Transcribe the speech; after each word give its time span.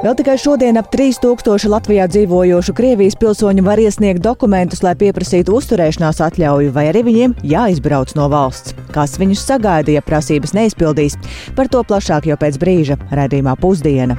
Vēl 0.00 0.14
tikai 0.16 0.38
šodien 0.40 0.80
ap 0.80 0.86
3000 0.88 1.68
Latvijā 1.68 2.06
dzīvojošu 2.08 2.72
Krievijas 2.72 3.18
pilsoņu 3.20 3.60
var 3.66 3.82
iesniegt 3.82 4.22
dokumentus, 4.24 4.80
lai 4.80 4.94
pieprasītu 4.96 5.52
uzturēšanās 5.58 6.22
atļauju, 6.24 6.70
vai 6.72 6.86
arī 6.88 7.02
viņiem 7.04 7.34
jāizbrauc 7.44 8.14
no 8.16 8.30
valsts. 8.32 8.72
Kas 8.94 9.18
viņus 9.20 9.42
sagaida, 9.44 9.92
ja 9.92 10.00
prasības 10.00 10.56
neizpildīs? 10.56 11.18
Par 11.52 11.68
to 11.68 11.84
plašāk 11.84 12.30
jau 12.30 12.38
pēc 12.40 12.56
brīža 12.62 12.96
redzījumā 13.12 13.58
pusdiena. 13.60 14.16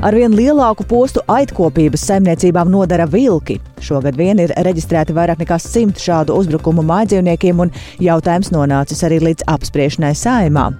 Arvien 0.00 0.32
lielāku 0.32 0.88
postu 0.88 1.20
aitkopības 1.28 2.08
saimniecībām 2.08 2.72
nodara 2.72 3.04
vilki. 3.04 3.60
Šogad 3.84 4.16
vien 4.16 4.40
ir 4.40 4.56
reģistrēti 4.64 5.12
vairāk 5.12 5.44
nekā 5.44 5.60
simt 5.60 6.00
šādu 6.00 6.40
uzbrukumu 6.40 6.88
mājdzīvniekiem, 6.88 7.60
un 7.66 7.76
jautājums 8.00 8.48
nonācis 8.56 9.04
arī 9.04 9.20
līdz 9.28 9.44
apspriešanai 9.60 10.16
saimā 10.16 10.70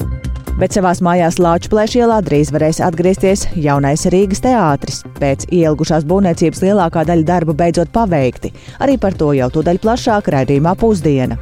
bet 0.60 0.76
savās 0.76 1.02
mājās 1.04 1.40
Lāčplēša 1.42 2.02
ielā 2.02 2.18
drīz 2.24 2.52
varēs 2.54 2.82
atgriezties 2.84 3.46
jaunais 3.56 4.06
Rīgas 4.12 4.44
teātris. 4.44 5.02
Pēc 5.20 5.48
ielgušās 5.52 6.06
būvniecības 6.08 6.62
lielākā 6.66 7.06
daļa 7.08 7.28
darbu 7.28 7.56
beidzot 7.58 7.92
paveikti. 7.94 8.52
Arī 8.82 8.98
par 9.00 9.16
to 9.18 9.32
jau 9.36 9.50
tūdaļ 9.52 9.82
plašāk 9.82 10.32
raidījumā 10.36 10.76
pusdiena. 10.80 11.40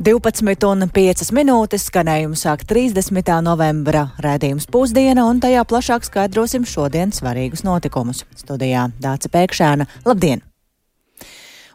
Divpadsmit 0.00 0.64
un 0.64 0.86
piecas 0.88 1.28
minūtes 1.36 1.84
skanējumu 1.90 2.38
sāk 2.40 2.64
30. 2.64 3.34
novembra 3.44 4.06
rādījums 4.24 4.64
pusdiena, 4.72 5.28
un 5.28 5.44
tajā 5.44 5.66
plašāk 5.68 6.08
skaidrosim 6.08 6.64
šodienas 6.64 7.20
svarīgus 7.20 7.66
notikumus. 7.68 8.24
Studijā 8.40 8.88
Dāca 8.96 9.28
Pēkšēna. 9.28 9.90
Labdien! 10.08 10.49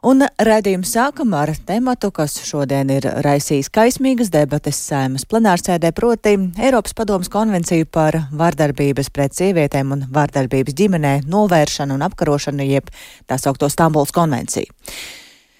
Un 0.03 0.25
redzījums 0.43 0.91
sākam 0.91 1.33
ar 1.37 1.53
tematu, 1.67 2.11
kas 2.11 2.35
šodien 2.43 2.89
ir 2.91 3.07
raisījis 3.25 3.71
kaismīgas 3.73 4.31
debates 4.33 4.79
saimas 4.89 5.23
plenārsēdē, 5.29 5.93
proti 5.95 6.35
Eiropas 6.59 6.95
padomas 6.97 7.31
konvenciju 7.31 7.87
par 7.87 8.17
vardarbības 8.35 9.09
pret 9.15 9.37
sievietēm 9.37 9.93
un 9.95 10.07
vardarbības 10.11 10.75
ģimenē 10.75 11.13
novēršanu 11.31 11.95
un 11.95 12.07
apkarošanu, 12.09 12.67
jeb 12.67 12.91
tā 13.29 13.39
saukto 13.39 13.69
Stambuls 13.71 14.11
konvenciju. 14.15 14.73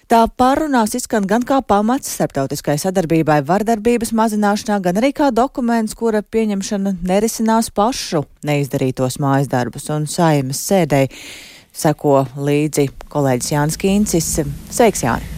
Tā 0.06 0.20
pārunās 0.38 0.92
izskan 0.94 1.24
gan 1.26 1.42
kā 1.42 1.56
pamats 1.66 2.12
starptautiskai 2.14 2.76
sadarbībai 2.78 3.40
vardarbības 3.48 4.12
mazināšanā, 4.14 4.76
gan 4.84 5.00
arī 5.00 5.10
kā 5.16 5.32
dokuments, 5.34 5.96
kura 5.98 6.20
pieņemšana 6.22 6.92
nerisinās 7.02 7.72
pašu 7.74 8.22
neizdarītos 8.46 9.18
mājas 9.18 9.50
darbus 9.50 9.90
un 9.90 10.06
saimas 10.06 10.62
sēdēji 10.68 11.10
seko 11.76 12.24
līdzi 12.40 12.88
kolēģis 13.12 13.52
Jānis 13.52 13.80
Kīncis. 13.80 14.30
Sveiks, 14.72 15.04
Jāni! 15.04 15.32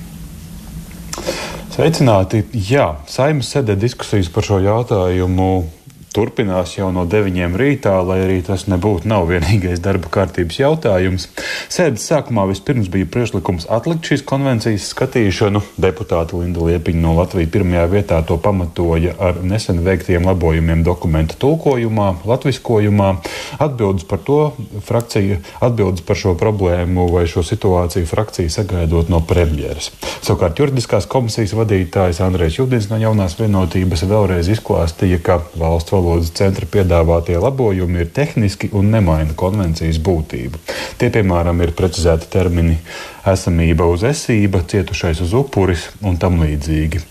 Sveicināti! 1.74 2.42
Jā, 2.68 2.88
saimnes 3.10 3.50
sēdē 3.54 3.76
diskusijas 3.78 4.30
par 4.34 4.46
šo 4.46 4.58
jautājumu 4.62 5.50
turpinās 6.14 6.74
jau 6.76 6.88
no 6.94 7.04
9 7.08 7.56
rītā, 7.58 7.94
lai 8.06 8.18
arī 8.24 8.38
tas 8.46 8.66
nebūtu 8.70 9.08
nav 9.10 9.28
vienīgais 9.30 9.82
darba 9.84 10.10
kārtības 10.12 10.58
jautājums. 10.60 11.28
Sēdes 11.72 12.06
sākumā 12.08 12.46
vispirms 12.50 12.88
bija 12.92 13.08
priekšlikums 13.12 13.68
atlikt 13.72 14.08
šīs 14.08 14.24
konvencijas 14.28 14.88
skatīšanu. 14.94 15.62
Deputāta 15.80 16.38
Linda 16.38 16.64
Liepiņa 16.64 17.02
no 17.02 17.14
Latvijas 17.18 17.52
pirmajā 17.52 17.84
vietā 17.92 18.20
to 18.26 18.38
pamatoja 18.42 19.14
ar 19.22 19.42
nesen 19.44 19.82
veiktiem 19.86 20.26
labojumiem 20.28 20.84
dokumenta 20.86 21.36
tulkojumā, 21.40 22.08
latviskojumā. 22.28 23.10
Atbildes 23.58 24.08
par 24.08 24.22
to 24.24 24.40
frakcija, 24.88 25.40
atbildes 25.64 26.06
par 26.08 26.18
šo 26.18 26.34
problēmu 26.38 27.08
vai 27.12 27.26
šo 27.30 27.44
situāciju 27.46 28.08
frakcija 28.08 28.52
sagaidot 28.58 29.12
no 29.12 29.20
premjeras. 29.28 29.90
Savukārt 30.24 30.60
juridiskās 30.60 31.08
komisijas 31.10 31.54
vadītājs 31.58 32.22
Andrēs 32.24 32.58
Judins 32.58 32.88
no 32.90 32.98
jaunās 33.00 33.38
vienotības 33.38 34.04
vēlreiz 34.08 34.50
izklāstīja, 34.56 35.20
ka 35.24 35.40
valsts 35.58 35.97
valodas 35.98 36.32
centra 36.38 36.66
piedāvātie 36.70 37.36
labojumi 37.42 38.04
ir 38.04 38.10
tehniski 38.14 38.70
un 38.78 38.90
nemaina 38.94 39.34
konvencijas 39.38 40.00
būtību. 40.04 40.62
Tie, 41.00 41.10
piemēram, 41.14 41.60
ir 41.64 41.74
precizēti 41.78 42.30
termini 42.32 42.78
esamība 43.28 43.88
uz 43.90 44.06
esība, 44.08 44.62
cietušais 44.70 45.22
uz 45.26 45.34
upuris 45.36 45.88
un 46.00 46.18
tam 46.22 46.40
līdzīgi. 46.42 47.02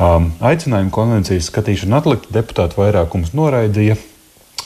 Um, 0.00 0.32
aicinājumu 0.40 0.94
konvencijas 0.94 1.50
skatīšanu 1.50 2.00
atlikt 2.00 2.30
deputātu 2.34 2.80
vairākums 2.80 3.34
noraidīja. 3.36 3.98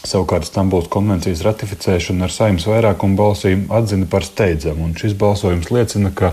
Savukārt 0.00 0.48
Stambulas 0.48 0.88
konvencijas 0.88 1.42
ratificēšanu 1.44 2.24
ar 2.24 2.32
saimnes 2.32 2.64
vairākumu 2.64 3.18
balsīm 3.18 3.66
atzina 3.76 4.06
par 4.08 4.24
steidzamu, 4.24 4.86
un 4.88 4.94
šis 4.96 5.12
balsojums 5.20 5.68
liecina, 5.68 6.08
ka 6.16 6.32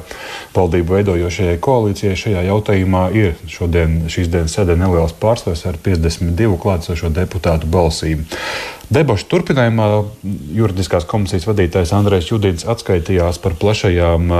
valdību 0.56 0.96
veidojošajai 0.96 1.58
koalīcijai 1.66 2.16
šajā 2.22 2.46
jautājumā 2.48 3.02
ir 3.20 3.34
šodien, 3.52 4.06
šīs 4.12 4.32
dienas 4.32 4.56
sēdē 4.56 4.78
neliels 4.80 5.16
pārsvars 5.20 5.66
ar 5.68 5.80
52 5.84 6.56
klātsošo 6.64 7.12
deputātu 7.12 7.68
balsīm. 7.74 8.24
Debašu 8.88 9.28
turpinājumā 9.34 9.88
juridiskās 10.56 11.04
komisijas 11.10 11.50
vadītājs 11.50 11.92
Andrēs 11.98 12.32
Judins 12.32 12.64
atskaitījās 12.72 13.42
par 13.44 13.58
plašajām 13.60 14.32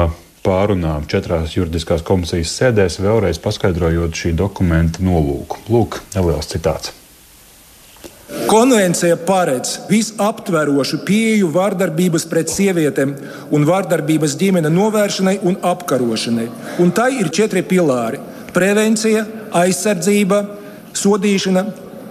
pārunām 0.48 1.04
četrās 1.12 1.58
juridiskās 1.58 2.06
komisijas 2.08 2.54
sēdēs, 2.62 3.02
vēlreiz 3.04 3.42
paskaidrojot 3.44 4.16
šī 4.16 4.32
dokumenta 4.40 5.04
nolūku. 5.04 5.60
Lūk, 5.68 6.00
neliels 6.16 6.48
citāts. 6.54 6.96
Konvencija 8.48 9.16
paredz 9.16 9.78
visaptverošu 9.90 10.98
pieeju 11.08 11.48
vardarbības 11.52 12.26
pret 12.28 12.52
sievietēm 12.52 13.14
un 13.56 13.66
vardarbības 13.68 14.36
ģimene 14.40 14.72
novēršanai 14.72 15.38
un 15.48 15.56
apkarošanai. 15.64 16.48
Un 16.84 16.92
tai 16.92 17.14
ir 17.22 17.32
četri 17.32 17.64
pilāri- 17.64 18.20
prevencija, 18.58 19.26
aizsardzība, 19.52 20.46
sodīšana 20.94 21.66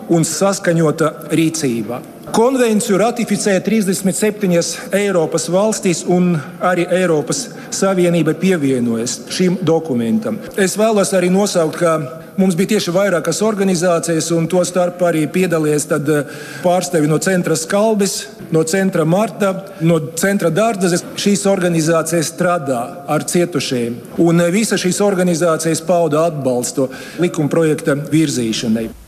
un 0.08 0.24
saskaņota 0.24 1.12
rīcība. 1.28 2.00
Konvenciju 2.32 2.98
ratificēja 2.98 3.60
37 3.60 4.78
Eiropas 4.92 5.48
valstīs, 5.48 6.04
un 6.08 6.40
arī 6.60 6.86
Eiropas 6.90 7.48
Savienība 7.70 8.34
pievienojas 8.34 9.20
šim 9.28 9.58
dokumentam. 9.62 10.38
Es 10.56 10.76
vēlos 10.76 11.12
arī 11.12 11.30
nosaukt, 11.30 11.76
ka 11.76 12.25
Mums 12.36 12.56
bija 12.56 12.74
tieši 12.74 12.92
vairākas 12.92 13.38
organizācijas, 13.44 14.26
un 14.36 14.44
to 14.50 14.60
starp 14.68 15.00
arī 15.08 15.22
piedalījās 15.32 15.86
eh, 15.96 16.34
pārstāvi 16.60 17.08
no 17.08 17.16
centra 17.22 17.56
Skalbis, 17.56 18.18
no 18.52 18.60
centra 18.68 19.06
Marta, 19.08 19.54
no 19.80 19.96
centra 20.20 20.50
Dārdzes. 20.52 21.04
Šīs 21.16 21.46
organizācijas 21.48 22.34
strādā 22.34 22.82
ar 23.08 23.24
cietušajiem, 23.24 23.96
un 24.26 24.44
eh, 24.44 24.52
visa 24.52 24.76
šīs 24.76 25.00
organizācijas 25.06 25.80
pauda 25.88 26.26
atbalstu 26.28 26.90
likuma 27.24 27.48
projekta 27.52 27.96
virzīšanai. 27.96 29.05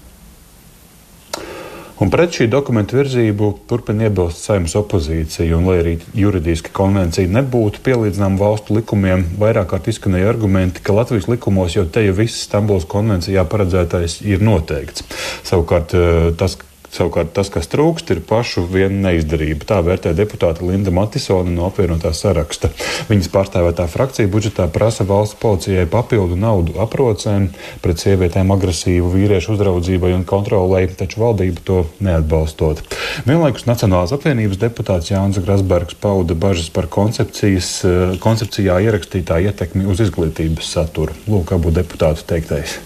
Un 1.98 2.12
pret 2.14 2.31
šī 2.31 2.47
dokumenta 2.47 2.94
virzību 2.94 3.48
turpina 3.66 4.06
iebilst 4.06 4.44
saimnes 4.47 4.76
opozīcija, 4.78 5.56
un 5.56 5.66
lai 5.66 5.81
arī 5.81 5.94
juridiski 6.14 6.70
konvencija 6.75 7.26
nebūtu 7.34 7.82
pielīdzināma 7.82 8.38
valstu 8.38 8.76
likumiem, 8.76 9.25
vairāk 9.41 9.72
kārt 9.72 9.91
izskanēja 9.91 10.28
argumenti, 10.31 10.84
ka 10.84 10.94
Latvijas 10.94 11.26
likumos 11.26 11.75
jau 11.75 11.82
te 11.91 12.04
jau 12.06 12.14
viss 12.20 12.44
Stambuls 12.47 12.87
konvencijā 12.87 13.42
paredzētais 13.50 14.20
ir 14.31 14.47
noteikts. 14.47 15.03
Savukārt 15.48 15.97
eh, 15.98 16.31
tas, 16.38 16.54
Savukārt 16.98 17.31
tas, 17.31 17.47
kas 17.54 17.69
trūkst, 17.70 18.09
ir 18.10 18.20
pašu 18.26 18.64
viena 18.66 19.12
neizdarība. 19.12 19.62
Tā 19.69 19.76
vērtē 19.86 20.10
deputāte 20.19 20.66
Linda 20.66 20.91
Matisone 20.91 21.53
no 21.54 21.69
apvienotā 21.69 22.10
saraksta. 22.16 22.72
Viņas 23.06 23.31
pārstāvētā 23.31 23.86
frakcija 23.92 24.31
budžetā 24.32 24.66
prasa 24.75 25.06
valsts 25.06 25.38
policijai 25.38 25.87
papildu 25.91 26.34
naudu 26.34 26.75
aprocēm 26.82 27.53
pret 27.84 28.03
sievietēm 28.03 28.50
agresīvu 28.50 29.12
vīriešu 29.14 29.54
uzraudzībai 29.54 30.10
un 30.16 30.26
kontrolē, 30.26 30.82
taču 30.98 31.22
valdība 31.22 31.62
to 31.70 31.78
neatbalstot. 32.03 32.82
Vienlaikus 33.28 33.69
Nacionālās 33.70 34.16
apvienības 34.19 34.58
deputāts 34.58 35.12
Jānis 35.12 35.38
Grasbergs 35.44 35.94
pauda 36.03 36.34
bažas 36.34 36.66
par 36.75 36.91
koncepcijā 36.91 38.82
ierakstītā 38.88 39.38
ietekmi 39.47 39.87
uz 39.87 40.03
izglītības 40.08 40.75
saturu. 40.75 41.14
Lūk, 41.31 41.54
abu 41.54 41.70
deputātu 41.70 42.26
teiktais. 42.26 42.81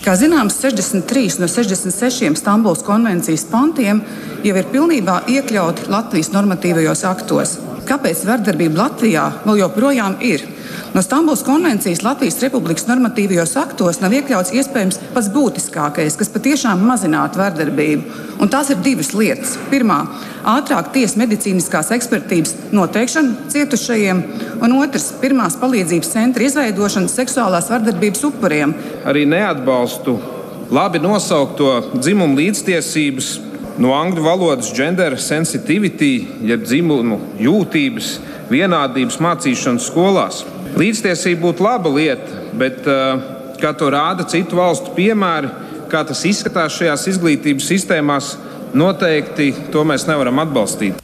Kā 0.00 0.14
zināms, 0.16 0.54
63 0.62 1.42
no 1.42 1.46
66 1.50 2.38
Stambulas 2.40 2.80
konvencijas 2.86 3.42
pantiem 3.50 3.98
jau 4.40 4.54
ir 4.56 4.68
pilnībā 4.72 5.18
iekļauti 5.28 5.90
Latvijas 5.92 6.30
normatīvajos 6.32 7.02
aktos. 7.04 7.52
Kāpēc 7.84 8.22
vardarbība 8.24 8.86
Latvijā 8.86 9.26
vēl 9.44 9.60
joprojām 9.60 10.16
ir? 10.24 10.46
No 10.94 11.02
Stambulas 11.02 11.42
konvencijas 11.42 12.02
Latvijas 12.02 12.40
Republikas 12.42 12.88
normatīvajos 12.88 13.52
aktos 13.60 14.00
nav 14.02 14.10
iekļauts 14.16 14.50
iespējams 14.58 14.96
pats 15.14 15.28
būtiskākais, 15.30 16.16
kas 16.18 16.32
patiešām 16.34 16.82
mazinātu 16.82 17.38
vardarbību. 17.38 18.16
Un 18.42 18.50
tās 18.50 18.72
ir 18.74 18.80
divas 18.82 19.12
lietas. 19.14 19.52
Pirmā- 19.70 20.00
ātrāk 20.56 20.90
tiesas 20.90 21.14
medicīniskās 21.20 21.92
ekspertītes 21.94 22.56
noteikšana 22.74 23.52
cietušajiem, 23.54 24.24
un 24.60 24.76
otrs- 24.82 25.12
pirmās 25.22 25.56
palīdzības 25.62 26.10
centra 26.10 26.42
izveidošana 26.42 27.08
seksuālās 27.08 27.70
vardarbības 27.70 28.24
upuriem. 28.24 28.74
Arī 29.04 29.26
neatbalstu 29.26 30.18
labi 30.72 30.98
nosaukto 30.98 32.00
dzimumu 32.00 32.36
līdztiesības 32.36 33.38
no 33.78 33.94
angļu 33.94 34.22
valodas 34.22 34.74
gender 34.74 35.12
sensitivity, 35.12 36.26
jeb 36.42 36.64
dzimumu 36.64 37.20
jūtības, 37.38 38.18
vienādības 38.50 39.20
mācīšanas 39.22 39.86
skolās. 39.86 40.44
Līdztiesība 40.78 41.48
būtu 41.48 41.64
laba 41.66 41.90
lieta, 41.92 42.44
bet 42.56 42.86
uh, 42.86 43.20
kā 43.60 43.72
to 43.76 43.90
rāda 43.92 44.26
citu 44.28 44.58
valstu 44.60 44.94
piemēri, 44.96 45.50
kā 45.90 46.04
tas 46.06 46.22
izskatās 46.28 46.78
šajās 46.78 47.06
izglītības 47.14 47.66
sistēmās, 47.72 48.34
noteikti 48.76 49.52
to 49.74 49.84
mēs 49.86 50.06
nevaram 50.08 50.38
atbalstīt. 50.44 51.00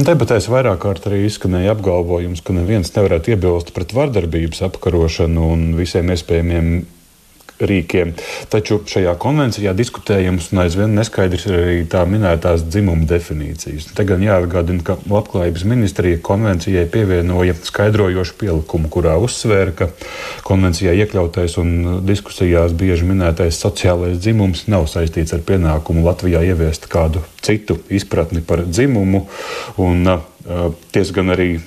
Debatēs 0.00 0.46
vairāk 0.48 0.78
kārt 0.84 1.08
arī 1.10 1.24
izskanēja 1.26 1.74
apgalvojums, 1.74 2.40
ka 2.46 2.54
neviens 2.56 2.92
nevarētu 2.94 3.34
iebilst 3.34 3.74
pret 3.76 3.92
vardarbības 3.96 4.62
apkarošanu 4.70 5.48
un 5.52 5.64
visiem 5.76 6.12
iespējamiem 6.14 6.70
rīkiem. 7.60 8.12
Taču 8.52 8.80
šajā 8.88 9.14
konvencijā 9.20 9.74
diskutējams 9.76 10.50
un 10.52 10.62
aizvien 10.64 10.94
neskaidrs 10.96 11.46
ir 11.48 11.56
arī 11.58 11.76
tā 11.90 12.04
minētās 12.08 12.64
dzimuma 12.66 13.08
definīcijas. 13.10 13.90
Te 13.96 14.06
gan 14.08 14.24
jāatgādina, 14.24 14.84
ka 14.86 14.98
Labklājības 15.10 15.66
ministrija 15.68 16.20
konvencijai 16.24 16.86
pievienoja 16.90 17.56
skaidrojošu 17.66 18.36
pielikumu, 18.40 18.90
kurā 18.92 19.16
uzsvēra, 19.22 19.74
ka 19.76 19.90
konvencijā 20.46 20.94
iekļautais 21.02 21.58
un 21.62 22.00
diskusijās 22.08 22.74
bieži 22.76 23.08
minētais 23.08 23.60
sociālais 23.60 24.18
dzimums 24.20 24.66
nav 24.70 24.88
saistīts 24.90 25.36
ar 25.36 25.44
pienākumu 25.46 26.04
Latvijā 26.06 26.42
ieviest 26.52 26.88
kādu 26.90 27.24
citu 27.44 27.80
izpratni 27.90 28.44
par 28.44 28.64
dzimumu. 28.68 29.26
Un, 29.80 30.20
Tiesa 30.90 31.12
gan 31.14 31.30
arī 31.34 31.60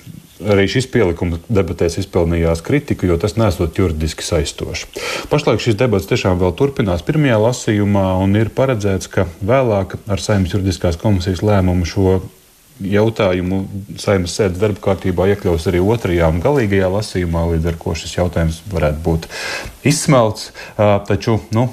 arī 0.51 0.67
šis 0.71 0.87
pielikums 0.91 1.41
debatēs 1.47 1.99
izpelnījās 2.03 2.63
kritiku, 2.65 3.07
jo 3.09 3.17
tas 3.21 3.37
nesot 3.39 3.79
juridiski 3.79 4.25
saistošs. 4.25 4.85
Pašlaik 5.31 5.63
šis 5.63 5.79
debats 5.79 6.09
tiešām 6.09 6.39
vēl 6.41 6.53
turpinās 6.59 7.05
pirmajā 7.07 7.39
lasījumā, 7.47 8.05
un 8.23 8.37
ir 8.39 8.53
paredzēts, 8.55 9.11
ka 9.11 9.27
vēlāk 9.41 9.97
ar 10.07 10.23
Saimnes 10.23 10.55
juridiskās 10.55 10.99
komisijas 11.01 11.43
lēmumu 11.45 11.87
šo 11.89 12.21
jautājumu 12.81 13.63
saimnes 14.01 14.33
sēdes 14.33 14.61
darba 14.61 14.81
kārtībā 14.81 15.27
iekļaus 15.33 15.67
arī 15.69 15.81
otrajā 15.83 16.29
un 16.33 16.41
galīgajā 16.43 16.89
lasījumā, 16.95 17.45
līdz 17.53 17.69
ar 17.69 17.77
to 17.83 17.93
šis 18.01 18.17
jautājums 18.17 18.63
varētu 18.71 19.03
būt 19.05 19.27
izsmelts. 19.85 20.49
Taču, 21.07 21.37
nu, 21.53 21.67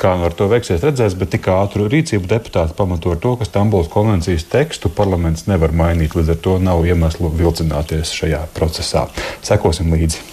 kā 0.00 0.14
ar 0.24 0.34
to 0.36 0.48
veiksies, 0.50 0.82
redzēs, 0.84 1.16
bet 1.20 1.34
tik 1.34 1.50
ātru 1.52 1.88
rīcību 1.90 2.28
deputāti 2.30 2.76
pamato 2.78 3.12
ar 3.12 3.20
to, 3.20 3.34
ka 3.36 3.48
Stambulas 3.48 3.90
konvencijas 3.92 4.46
tekstu 4.48 4.88
parlaments 4.88 5.46
nevar 5.50 5.74
mainīt, 5.76 6.16
līdz 6.16 6.34
ar 6.34 6.42
to 6.46 6.58
nav 6.62 6.84
iemeslu 6.88 7.32
vilcināties 7.36 8.12
šajā 8.16 8.46
procesā. 8.56 9.06
Sekosim 9.46 9.92
līdzi. 9.92 10.26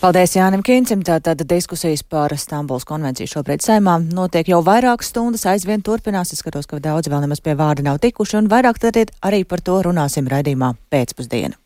Paldies 0.00 0.32
Jānim 0.32 0.62
Kīncim. 0.64 1.02
Tātad 1.04 1.42
diskusijas 1.44 2.00
par 2.08 2.32
Stambuls 2.40 2.86
konvenciju 2.88 3.28
šobrīd 3.28 3.60
saimā 3.60 3.98
notiek 4.00 4.48
jau 4.48 4.62
vairākas 4.64 5.12
stundas, 5.12 5.44
aizvien 5.44 5.84
turpinās. 5.84 6.32
Es 6.32 6.40
skatos, 6.40 6.68
ka 6.68 6.80
daudz 6.80 7.12
vēl 7.12 7.26
nemaz 7.26 7.44
pie 7.44 7.52
vārda 7.52 7.84
nav 7.84 8.00
tikuši, 8.00 8.38
un 8.40 8.48
vairāk 8.48 8.80
tad 8.80 8.96
arī 9.20 9.44
par 9.44 9.60
to 9.60 9.76
runāsim 9.84 10.28
raidījumā 10.32 10.72
pēcpusdienu. 10.88 11.60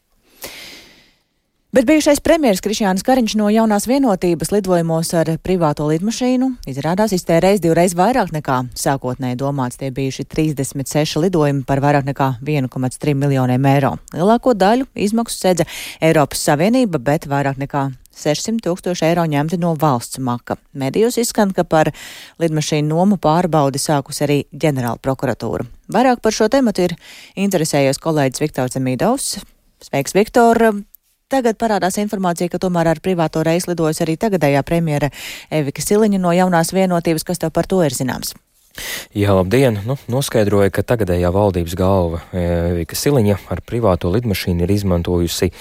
Bet 1.75 1.87
bijušais 1.91 2.21
premjeras 2.23 2.61
Krišjāns 2.62 3.03
Kariņš 3.03 3.32
no 3.35 3.49
jaunās 3.50 3.88
vienotības 3.91 4.53
lidojumos 4.55 5.09
ar 5.19 5.32
privāto 5.43 5.88
lidmašīnu 5.88 6.53
izrādās 6.71 7.11
iztērējis 7.17 7.65
divreiz 7.65 7.97
vairāk 7.99 8.31
nekā 8.37 8.61
sākotnēji 8.79 9.41
domāts. 9.41 9.81
Tie 9.81 9.88
bijuši 9.91 10.23
36 10.31 11.19
lidojumi 11.25 11.65
par 11.67 11.82
vairāk 11.82 12.06
nekā 12.06 12.29
1,3 12.47 13.17
miljoniem 13.19 13.67
eiro. 13.73 13.91
Lielāko 14.15 14.55
daļu 14.55 14.87
izmaksu 14.94 15.41
sedza 15.41 15.67
Eiropas 15.99 16.47
Savienība, 16.47 17.03
bet 17.03 17.26
vairāk 17.26 17.59
nekā 17.67 17.88
600 18.23 18.62
tūkstoši 18.69 19.09
eiro 19.11 19.27
ņemti 19.35 19.59
no 19.59 19.75
valsts 19.75 20.23
maka. 20.23 20.61
Medijos 20.79 21.19
izskan, 21.19 21.50
ka 21.50 21.67
par 21.67 21.91
lidmašīnu 22.38 22.87
nomu 22.94 23.19
pārbaudi 23.19 23.82
sākus 23.82 24.23
arī 24.23 24.44
ģenerāla 24.55 25.03
prokuratūra. 25.03 25.67
Vairāk 25.91 26.23
par 26.23 26.38
šo 26.38 26.47
tematu 26.47 26.87
ir 26.87 26.99
interesējies 27.35 27.99
kolēģis 27.99 28.47
Viktors 28.47 28.79
Zemīdovs. 28.79 29.41
Sveiks, 29.82 30.15
Viktor! 30.15 30.85
Tagad 31.35 31.57
parādās 31.59 31.97
informācija, 31.99 32.47
ka 32.47 32.61
tomēr 32.63 32.93
ar 32.93 33.01
privāto 33.03 33.41
reisu 33.43 33.73
lidojas 33.73 33.99
arī 34.05 34.15
tagadējā 34.23 34.61
premjera 34.63 35.09
Evika 35.51 35.83
Siliņa 35.83 36.21
no 36.23 36.31
jaunās 36.31 36.71
vienotības, 36.77 37.27
kas 37.27 37.43
tev 37.43 37.51
par 37.57 37.67
to 37.67 37.81
ir 37.83 37.97
zināms. 37.97 38.37
Jā, 39.15 39.31
labdien! 39.31 39.76
Nu, 39.87 39.94
noskaidroja, 40.11 40.73
ka 40.75 40.82
tagadējā 40.82 41.29
valdības 41.31 41.76
galva 41.79 42.19
e, 42.35 42.41
Vika 42.81 42.97
Siliņa 42.99 43.37
ar 43.55 43.61
privāto 43.62 44.11
lidmašīnu 44.11 44.65
ir 44.67 44.73
izmantojusi, 44.75 45.53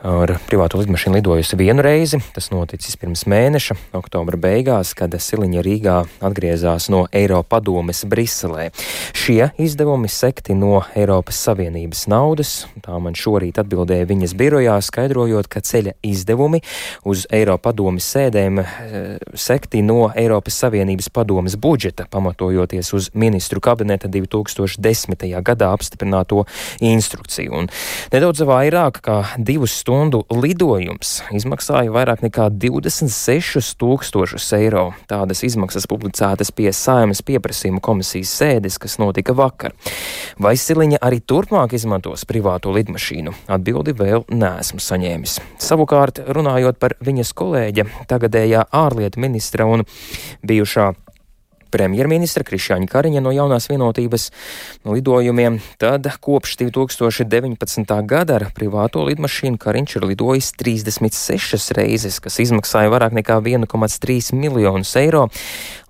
ar 0.00 0.32
privāto 0.48 0.80
lidmašīnu 0.80 1.18
lidojusi 1.18 1.58
vienu 1.60 1.84
reizi. 1.84 2.22
Tas 2.32 2.48
noticis 2.54 2.96
pirms 2.96 3.26
mēneša, 3.28 3.76
oktobra 4.00 4.40
beigās, 4.40 4.94
kad 4.96 5.12
Siliņa 5.12 5.64
Rīgā 5.66 5.96
atgriezās 6.24 6.88
no 6.88 7.02
Eiropa 7.12 7.58
padomes 7.58 8.00
Briselē. 8.08 8.70
Šie 9.12 9.50
izdevumi 9.60 10.08
sekti 10.08 10.56
no 10.56 10.80
Eiropas 10.96 11.42
Savienības 11.44 12.06
naudas. 12.08 12.54
Tā 12.80 12.96
man 12.96 13.12
šorīt 13.12 13.60
atbildēja 13.60 14.08
viņas 14.08 14.36
birojā, 14.40 14.78
skaidrojot, 14.88 15.52
ka 15.52 15.60
ceļa 15.60 15.98
izdevumi 16.00 16.62
uz 17.04 17.28
Eiropa 17.28 17.68
padomes 17.68 18.08
sēdēm 18.16 18.64
e, 18.64 18.66
sekti 19.36 19.84
no 19.84 20.08
Eiropas 20.16 20.64
Savienības 20.64 21.12
padomes 21.12 21.60
budžeta 21.60 22.08
pamatot 22.08 22.45
pamatojoties 22.46 22.92
uz 22.92 23.10
ministru 23.14 23.60
kabineta 23.60 24.08
2010. 24.08 25.42
gadā 25.42 25.72
apstiprināto 25.72 26.44
instrukciju. 26.80 27.52
Un 27.52 27.68
nedaudz 28.12 28.40
vairāk 28.46 29.00
kā 29.02 29.24
divu 29.38 29.66
stundu 29.66 30.24
lidojums 30.30 31.22
izmaksāja 31.34 31.90
vairāk 31.90 32.22
nekā 32.22 32.48
26 32.50 33.74
tūkstošus 33.80 34.46
eiro. 34.58 34.92
Tādas 35.08 35.42
izmaksas 35.42 35.86
publicētas 35.90 36.52
pie 36.52 36.70
saimas 36.72 37.22
pieprasījuma 37.22 37.80
komisijas 37.80 38.30
sēdes, 38.30 38.78
kas 38.78 38.98
notika 38.98 39.34
vakar. 39.34 39.74
Vai 40.38 40.54
Siliņa 40.56 41.02
arī 41.02 41.20
turpmāk 41.20 41.74
izmantos 41.74 42.24
privāto 42.24 42.70
lidmašīnu? 42.74 43.34
Atbildi 43.48 43.96
vēl 43.96 44.26
neesmu 44.30 44.80
saņēmis. 44.82 45.40
Savukārt, 45.58 46.22
runājot 46.28 46.78
par 46.78 46.96
viņas 47.00 47.34
kolēģa, 47.34 47.88
tagadējā 48.06 48.68
ārlietu 48.70 49.20
ministra 49.22 49.66
un 49.66 49.84
bijušā 50.46 50.92
premjerministra 51.76 52.44
Krišāņa 52.46 52.88
Kariņa 52.90 53.22
no 53.24 53.32
jaunās 53.34 53.68
vienotības 53.68 54.30
lidojumiem, 54.88 55.58
tad 55.82 56.08
kopš 56.24 56.56
2019. 56.62 57.96
gada 58.08 58.38
ar 58.40 58.48
privāto 58.56 59.04
lidmašīnu 59.04 59.60
Kariņš 59.60 59.98
ir 59.98 60.08
lidojis 60.12 60.52
36 60.56 61.74
reizes, 61.76 62.20
kas 62.24 62.40
izmaksāja 62.44 62.92
vairāk 62.92 63.16
nekā 63.20 63.40
1,3 63.44 64.32
miljonus 64.38 64.94
eiro. 64.96 65.26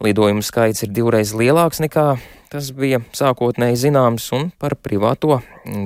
Lidojumu 0.02 0.42
skaits 0.44 0.86
ir 0.86 0.94
divreiz 0.96 1.34
lielāks 1.36 1.82
nekā 1.84 2.16
Tas 2.46 2.69
bija 2.70 3.00
sākotnēji 3.16 3.78
zināms, 3.88 4.28
un 4.37 4.50
par 4.62 4.76
privāto 4.78 5.40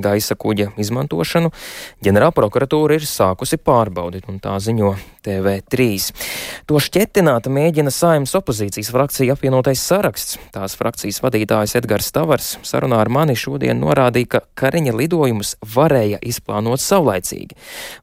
gaisa 0.05 0.37
kuģa 0.37 0.75
izmantošanu 0.81 1.49
ģenerālprokuratūra 2.05 2.99
ir 2.99 3.07
sākusi 3.09 3.57
pārbaudīt, 3.65 4.27
un 4.29 4.37
tā 4.45 4.59
ziņo 4.61 4.91
TV3. 5.25 5.87
To 6.69 6.81
šķetināta 6.83 7.53
mēģina 7.53 7.93
saimnes 7.95 8.37
opozīcijas 8.37 8.93
frakcija 8.93 9.37
apvienotais 9.37 9.81
saraksts. 9.81 10.37
Tās 10.52 10.76
frakcijas 10.76 11.23
vadītājs 11.25 11.79
Edgars 11.81 12.12
Tavars 12.12 12.52
sarunā 12.67 13.00
ar 13.00 13.12
mani 13.12 13.38
šodien 13.40 13.81
norādīja, 13.81 14.35
ka 14.37 14.43
Kariņa 14.61 14.95
lidojumus 15.00 15.55
varēja 15.76 16.21
izplānot 16.21 16.85
saulaicīgi. 16.85 17.57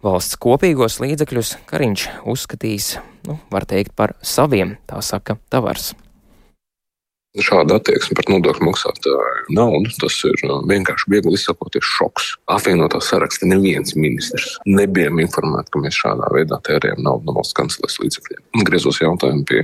Valsts 0.06 0.42
kopīgos 0.42 0.98
līdzekļus 1.04 1.54
Kariņš 1.70 2.10
uzskatīs, 2.26 2.96
nu, 3.30 3.38
var 3.54 3.70
teikt, 3.70 3.94
par 3.94 4.18
saviem, 4.26 4.80
tā 4.90 5.04
saka 5.06 5.38
Tavars. 5.54 5.94
Šāda 7.38 7.78
attieksme 7.78 8.18
pret 8.18 8.32
nodokļu 8.34 8.66
maksātāju 8.66 9.18
naudu 9.54 9.92
tas 10.02 10.16
ir 10.28 10.42
uh, 10.48 10.62
vienkārši 10.68 11.12
viegli 11.12 11.36
izsakoties 11.38 11.86
šoks. 11.98 12.30
Apvienotā 12.52 13.00
saraksta 13.04 13.48
neviens 13.50 13.96
ministrs 13.98 14.58
nebija 14.66 15.12
informēts, 15.12 15.72
ka 15.74 15.82
mēs 15.84 15.98
šādā 15.98 16.32
veidā 16.34 16.60
tērējam 16.68 17.04
naudu 17.06 17.30
no 17.30 17.38
valsts 17.38 17.58
kancelejas 17.58 18.00
līdzekļiem. 18.04 18.44
Griezos 18.68 19.02
jautājumu 19.04 19.46
pie 19.48 19.64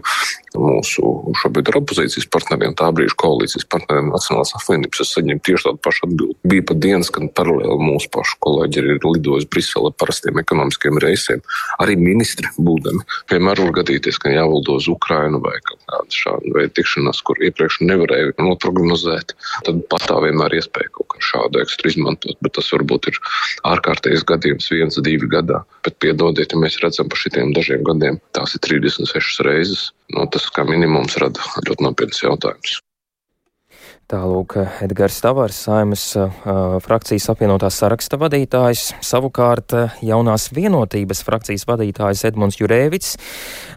mūsu 0.53 1.33
šobrīd 1.41 1.71
ir 1.71 1.79
opozīcijas 1.79 2.29
partneriem, 2.33 2.75
tā 2.77 2.89
brīža 2.93 3.17
koalīcijas 3.23 3.65
partneriem 3.73 4.11
Nacionālās 4.13 4.53
apvienības. 4.59 5.01
Es 5.03 5.13
saņēmu 5.17 5.43
tieši 5.47 5.67
tādu 5.67 5.81
pašu 5.83 6.07
atbildi. 6.07 6.37
Bija 6.49 6.65
pat 6.69 6.81
dienas, 6.83 7.09
kad 7.13 7.25
paralēli 7.37 7.79
mūsu 7.81 8.11
pašu 8.13 8.37
kolēģi 8.45 8.83
ir 8.83 9.07
lidojuši 9.07 9.49
Briselē 9.49 9.93
parastiem 9.97 10.37
ekonomiskiem 10.43 10.99
reisiem. 11.01 11.41
Arī 11.81 11.97
ministri 11.99 12.51
būdami. 12.59 13.01
Piemēram, 13.31 13.69
var 13.69 13.79
gadīties, 13.81 14.19
ka 14.21 14.33
jāvaldo 14.33 14.77
uz 14.77 14.89
Ukrainu 14.91 15.41
vai 15.43 15.55
kaut 15.65 15.81
kāda 15.89 16.19
šāda 16.21 16.53
veida 16.57 16.75
tikšanās, 16.77 17.21
kur 17.25 17.41
iepriekš 17.41 17.62
iepriekš 17.63 17.79
nevarēju 17.87 18.33
noprognozēt, 18.43 19.33
tad 19.63 19.81
pastāv 19.91 20.25
vienmēr 20.27 20.57
iespēja 20.59 20.91
kaut 20.97 21.07
kā 21.13 21.21
šādu 21.23 21.61
ekstru 21.63 21.91
izmantot. 21.91 22.37
Bet 22.43 22.55
tas 22.57 22.71
varbūt 22.73 23.07
ir 23.11 23.19
ārkārtējs 23.71 24.25
gadījums, 24.27 24.71
viens, 24.71 24.99
divi 24.99 25.27
gadā. 25.31 25.63
Bet 25.85 25.99
piedodiet, 26.03 26.51
ja 26.51 26.59
mēs 26.59 26.79
redzam 26.83 27.09
par 27.09 27.19
šitiem 27.19 27.53
dažiem 27.55 27.83
gadiem, 27.87 28.19
tās 28.35 28.55
ir 28.55 28.63
36 28.67 29.43
reizes. 29.47 29.91
No, 30.13 30.27
tas 30.27 30.49
kā 30.53 30.65
minimums 30.67 31.17
rada 31.21 31.39
ļoti 31.67 31.87
nopietnas 31.87 32.23
jautājumus. 32.23 32.81
Tālūk, 34.13 34.53
Edgars 34.85 35.15
Tavars, 35.23 35.57
saimas 35.65 36.03
uh, 36.19 36.29
frakcijas 36.85 37.25
apvienotās 37.33 37.79
saraksta 37.81 38.19
vadītājs, 38.21 38.91
savukārt 39.01 39.73
jaunās 40.05 40.51
vienotības 40.53 41.23
frakcijas 41.25 41.65
vadītājs 41.65 42.21
Edmunds 42.29 42.59
Jurēvits. 42.61 43.15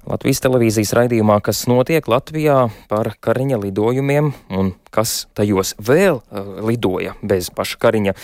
Latvijas 0.05 0.45
televīzijas 0.45 0.93
raidījumā, 0.99 1.41
kas 1.47 1.65
notiek 1.73 2.05
Latvijā 2.13 2.67
par 2.93 3.15
Kariņa 3.17 3.63
lidojumiem 3.65 4.33
un 4.53 4.75
kas 4.93 5.23
tajos 5.33 5.73
vēl 5.81 6.21
uh, 6.21 6.55
lidoja 6.69 7.17
bez 7.25 7.49
paša 7.49 7.81
Kariņa, 7.87 8.19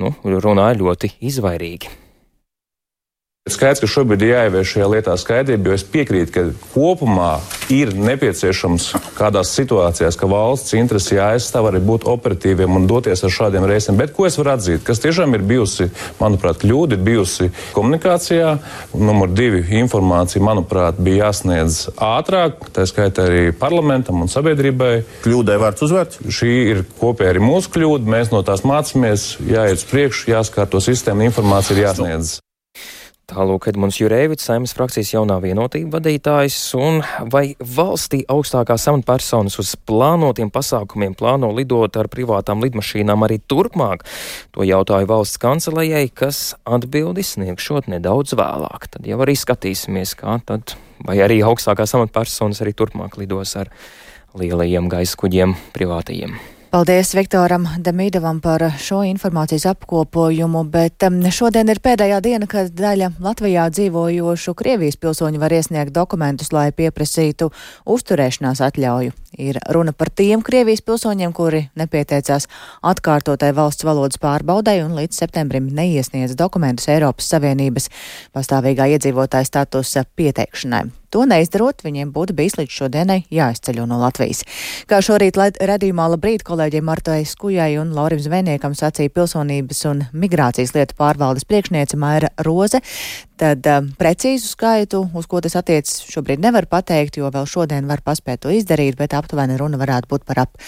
nu, 0.00 0.16
runāja 0.24 0.80
ļoti 0.80 1.18
izvairīgi. 1.20 2.07
Skaidrs, 3.54 3.80
ka 3.82 3.88
šobrīd 3.90 4.22
ir 4.24 4.32
jāievieš 4.34 4.74
šajā 4.74 4.88
lietā 4.92 5.14
skaidrība, 5.18 5.70
jo 5.70 5.76
es 5.78 5.84
piekrītu, 5.86 6.32
ka 6.34 6.44
kopumā 6.74 7.38
ir 7.72 7.92
nepieciešams 7.96 8.88
kādās 9.18 9.52
situācijās, 9.56 10.16
ka 10.18 10.28
valsts 10.30 10.76
interesi 10.78 11.16
jāaizstāv 11.16 11.70
arī 11.70 11.82
būt 11.84 12.06
operatīviem 12.08 12.78
un 12.78 12.88
doties 12.90 13.24
ar 13.24 13.34
šādiem 13.34 13.66
reisiem. 13.68 13.98
Bet 13.98 14.14
ko 14.16 14.26
es 14.28 14.38
varu 14.40 14.54
atzīt? 14.54 14.82
Kas 14.86 15.02
tiešām 15.04 15.36
ir 15.36 15.44
bijusi, 15.48 15.90
manuprāt, 16.20 16.62
kļūda, 16.62 16.96
ir 16.96 17.04
bijusi 17.04 17.50
komunikācijā. 17.76 18.56
Numur 18.94 19.30
divi- 19.32 19.64
informācija, 19.82 20.42
manuprāt, 20.42 20.98
bija 20.98 21.28
jāsniedz 21.28 21.88
ātrāk, 21.96 22.70
tā 22.72 22.86
skaitā 22.88 23.28
arī 23.28 23.52
parlamentam 23.52 24.22
un 24.22 24.28
sabiedrībai. 24.28 25.04
Kļūdai 25.24 25.60
vārds 25.60 25.84
uzvārds. 25.86 26.20
Šī 26.26 26.52
ir 26.72 26.84
kopēja 27.00 27.36
arī 27.36 27.44
mūsu 27.44 27.72
kļūda. 27.74 28.04
Mēs 28.04 28.32
no 28.32 28.42
tās 28.42 28.62
mācāmies, 28.62 29.38
jāiet 29.40 29.78
uz 29.78 29.84
priekšu, 29.84 30.34
jāskārto 30.34 30.80
sistēma, 30.80 31.28
informācija 31.28 31.76
ir 31.76 31.84
jāsniedz. 31.86 32.38
Tālūk, 33.28 33.66
Edmunds 33.68 33.98
Jurēvits, 34.00 34.46
saimnes 34.48 34.72
frakcijas 34.72 35.10
jaunā 35.12 35.34
vienotība 35.44 35.98
vadītājs, 35.98 36.56
un 36.80 37.02
vai 37.28 37.50
valstī 37.60 38.22
augstākās 38.24 38.86
amatpersonas 38.88 39.58
uz 39.60 39.74
plānotiem 39.84 40.48
pasākumiem 40.48 41.12
plāno 41.18 41.52
lidot 41.52 42.00
ar 42.00 42.08
privātām 42.08 42.64
lidmašīnām 42.64 43.28
arī 43.28 43.36
turpmāk? 43.44 44.08
To 44.56 44.64
jautāju 44.64 45.12
valsts 45.12 45.42
kancelējai, 45.44 46.08
kas 46.08 46.42
atbildi 46.64 47.26
sniegšot 47.34 47.92
nedaudz 47.92 48.32
vēlāk. 48.32 48.88
Tad 48.96 49.12
jau 49.12 49.20
arī 49.20 49.36
skatīsimies, 49.36 50.16
kā 50.16 50.40
tad, 50.48 50.78
vai 51.04 51.20
arī 51.20 51.42
augstākās 51.44 51.98
amatpersonas 52.00 52.64
arī 52.64 52.72
turpmāk 52.80 53.20
lidos 53.20 53.58
ar 53.60 53.68
lielajiem 54.40 54.88
gaisa 54.88 55.20
kuģiem 55.20 55.52
privātajiem. 55.76 56.40
Paldies 56.68 57.14
Viktoram 57.16 57.64
Demīdovam 57.80 58.42
par 58.44 58.60
šo 58.76 58.98
informācijas 59.08 59.64
apkopojumu, 59.70 60.66
bet 60.68 61.06
um, 61.06 61.16
šodien 61.32 61.72
ir 61.72 61.80
pēdējā 61.80 62.18
diena, 62.20 62.48
kad 62.50 62.68
daļa 62.76 63.14
Latvijā 63.24 63.64
dzīvojošu 63.72 64.52
Krievijas 64.58 65.00
pilsoņu 65.00 65.40
var 65.40 65.54
iesniegt 65.56 65.94
dokumentus, 65.96 66.52
lai 66.52 66.66
pieprasītu 66.76 67.48
uzturēšanās 67.88 68.60
atļauju. 68.68 69.16
Ir 69.40 69.62
runa 69.72 69.96
par 69.96 70.12
tiem 70.12 70.44
Krievijas 70.44 70.84
pilsoņiem, 70.84 71.32
kuri 71.32 71.64
nepieteicās 71.72 72.50
atkārtotai 72.84 73.54
valsts 73.56 73.88
valodas 73.88 74.20
pārbaudai 74.20 74.82
un 74.84 74.92
līdz 75.00 75.24
septembrim 75.24 75.72
neiesniedz 75.72 76.36
dokumentus 76.36 76.92
Eiropas 76.92 77.32
Savienības 77.32 77.88
pastāvīgā 78.36 78.92
iedzīvotāja 78.92 79.54
statusa 79.54 80.04
pieteikšanai. 80.20 80.97
To 81.14 81.24
neizdarot, 81.24 81.80
viņiem 81.86 82.10
būtu 82.12 82.34
bijis 82.36 82.58
līdz 82.58 82.74
šodienai 82.82 83.22
jāizceļo 83.32 83.86
no 83.88 83.96
Latvijas. 84.02 84.42
Kā 84.90 85.00
šorīt 85.04 85.38
redzījumā 85.40 86.08
labrīt 86.12 86.44
kolēģiem 86.44 86.84
Martai 86.84 87.22
Skujai 87.28 87.78
un 87.80 87.94
Laurim 87.96 88.20
Zvejniekam 88.20 88.76
sacīja 88.76 89.14
pilsonības 89.16 89.82
un 89.88 90.04
migrācijas 90.12 90.74
lietu 90.76 90.98
pārvaldes 91.00 91.48
priekšniece 91.48 91.96
Maira 91.96 92.28
Roze, 92.44 92.82
tad 93.40 93.64
um, 93.72 93.88
precīzu 93.96 94.52
skaitu, 94.52 95.06
uz 95.16 95.28
ko 95.30 95.40
tas 95.40 95.56
attiecas, 95.56 96.02
šobrīd 96.12 96.44
nevar 96.44 96.68
pateikt, 96.68 97.16
jo 97.22 97.32
vēl 97.32 97.48
šodien 97.48 97.88
var 97.88 98.04
paspēt 98.04 98.44
to 98.44 98.52
izdarīt, 98.52 99.00
bet 99.00 99.16
aptuveni 99.16 99.56
runa 99.56 99.80
varētu 99.80 100.12
būt 100.12 100.28
par 100.28 100.44
ap 100.44 100.64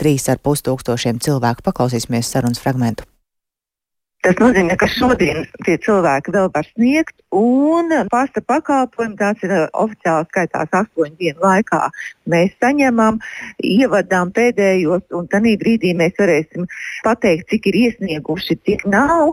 3,5 0.00 0.68
tūkstošiem 0.70 1.18
cilvēku. 1.24 1.66
Paklausīsimies 1.66 2.30
sarunas 2.30 2.62
fragmentu. 2.62 3.09
Tas 4.20 4.36
nozīmē, 4.36 4.74
ka 4.76 4.84
šodien 4.92 5.46
tie 5.64 5.78
cilvēki 5.80 6.32
vēl 6.34 6.50
var 6.52 6.66
sniegt, 6.74 7.14
un 7.32 7.88
pasta 8.12 8.42
pakalpojumu 8.44 9.16
tās 9.16 9.40
ir 9.46 9.54
uh, 9.56 9.62
oficiāli 9.80 10.28
skaitās 10.28 10.74
astoņu 10.76 11.16
dienu 11.22 11.40
laikā. 11.40 11.78
Mēs 12.28 12.52
saņemam, 12.60 13.16
ievadām 13.64 14.34
pēdējos, 14.36 15.06
un 15.16 15.30
tad 15.32 15.56
brīdī 15.62 15.94
mēs 15.96 16.20
varēsim 16.20 16.68
pateikt, 17.06 17.48
cik 17.54 17.70
ir 17.72 17.80
iesnieguši, 17.86 18.58
cik 18.68 18.84
nav, 18.92 19.32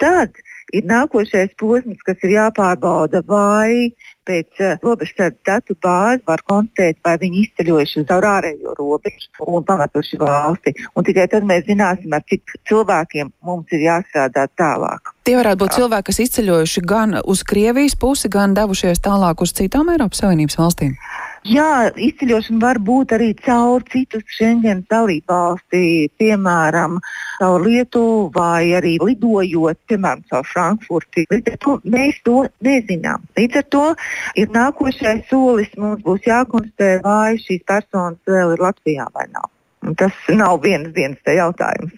tad 0.00 0.40
ir 0.72 0.86
nākošais 0.88 1.52
posms, 1.60 2.00
kas 2.06 2.22
ir 2.24 2.34
jāpārbauda, 2.36 3.22
vai 3.28 3.92
pēc 4.28 4.60
uh, 4.62 4.76
robežsardze 4.82 5.40
datu 5.46 5.76
bāzes 5.82 6.22
var 6.28 6.42
konstatēt, 6.46 7.00
vai 7.04 7.16
viņi 7.20 7.42
izceļojuši 7.46 8.02
uz 8.04 8.12
ārējo 8.16 8.74
robežu 8.78 9.48
un 9.48 9.66
pamatuši 9.66 10.20
valsti. 10.20 10.74
Un 10.96 11.06
tikai 11.06 11.26
tad 11.32 11.46
mēs 11.48 11.66
zināsim, 11.68 12.14
ar 12.14 12.24
cik 12.30 12.56
cilvēkiem 12.70 13.32
mums 13.42 13.74
ir 13.74 13.86
jāstrādā 13.88 14.46
tālāk. 14.58 15.12
Tie 15.26 15.36
varētu 15.38 15.64
būt 15.64 15.76
cilvēki, 15.78 16.08
kas 16.10 16.22
izceļojuši 16.26 16.86
gan 16.86 17.18
uz 17.22 17.44
Krievijas 17.46 17.98
pusi, 17.98 18.30
gan 18.32 18.56
devušies 18.58 19.02
tālāk 19.02 19.42
uz 19.42 19.54
citām 19.58 19.92
Eiropas 19.92 20.22
Savienības 20.22 20.58
valstīm. 20.58 20.96
Jā, 21.42 21.90
izceļošana 21.98 22.62
var 22.62 22.78
būt 22.78 23.12
arī 23.16 23.32
caur 23.34 23.82
citu 23.90 24.20
Schengen 24.30 24.84
dalību 24.92 25.26
valsti, 25.26 25.80
piemēram, 26.22 27.00
caur 27.40 27.64
Lietuvu 27.66 28.28
vai 28.36 28.70
arī 28.78 28.92
lidojot, 29.02 29.80
piemēram, 29.90 30.22
caur 30.30 30.46
Frankfurti. 30.46 31.24
Līdz 31.34 31.54
ar 31.54 31.58
to 31.64 31.74
mēs 31.82 32.20
to 32.22 32.44
nezinām. 32.62 33.26
Līdz 33.40 33.58
ar 33.58 33.66
to 33.74 33.86
ir 34.38 34.54
nākošais 34.54 35.26
solis. 35.32 35.74
Mums 35.82 36.06
būs 36.06 36.30
jākonstatē, 36.30 36.92
vai 37.02 37.34
šīs 37.42 37.66
personas 37.66 38.22
vēl 38.30 38.54
ir 38.54 38.62
Latvijā 38.62 39.08
vai 39.10 39.26
nav. 39.34 39.50
Tas 39.98 40.14
nav 40.30 40.60
viens 40.62 40.92
dienas 40.94 41.18
jautājums. 41.26 41.94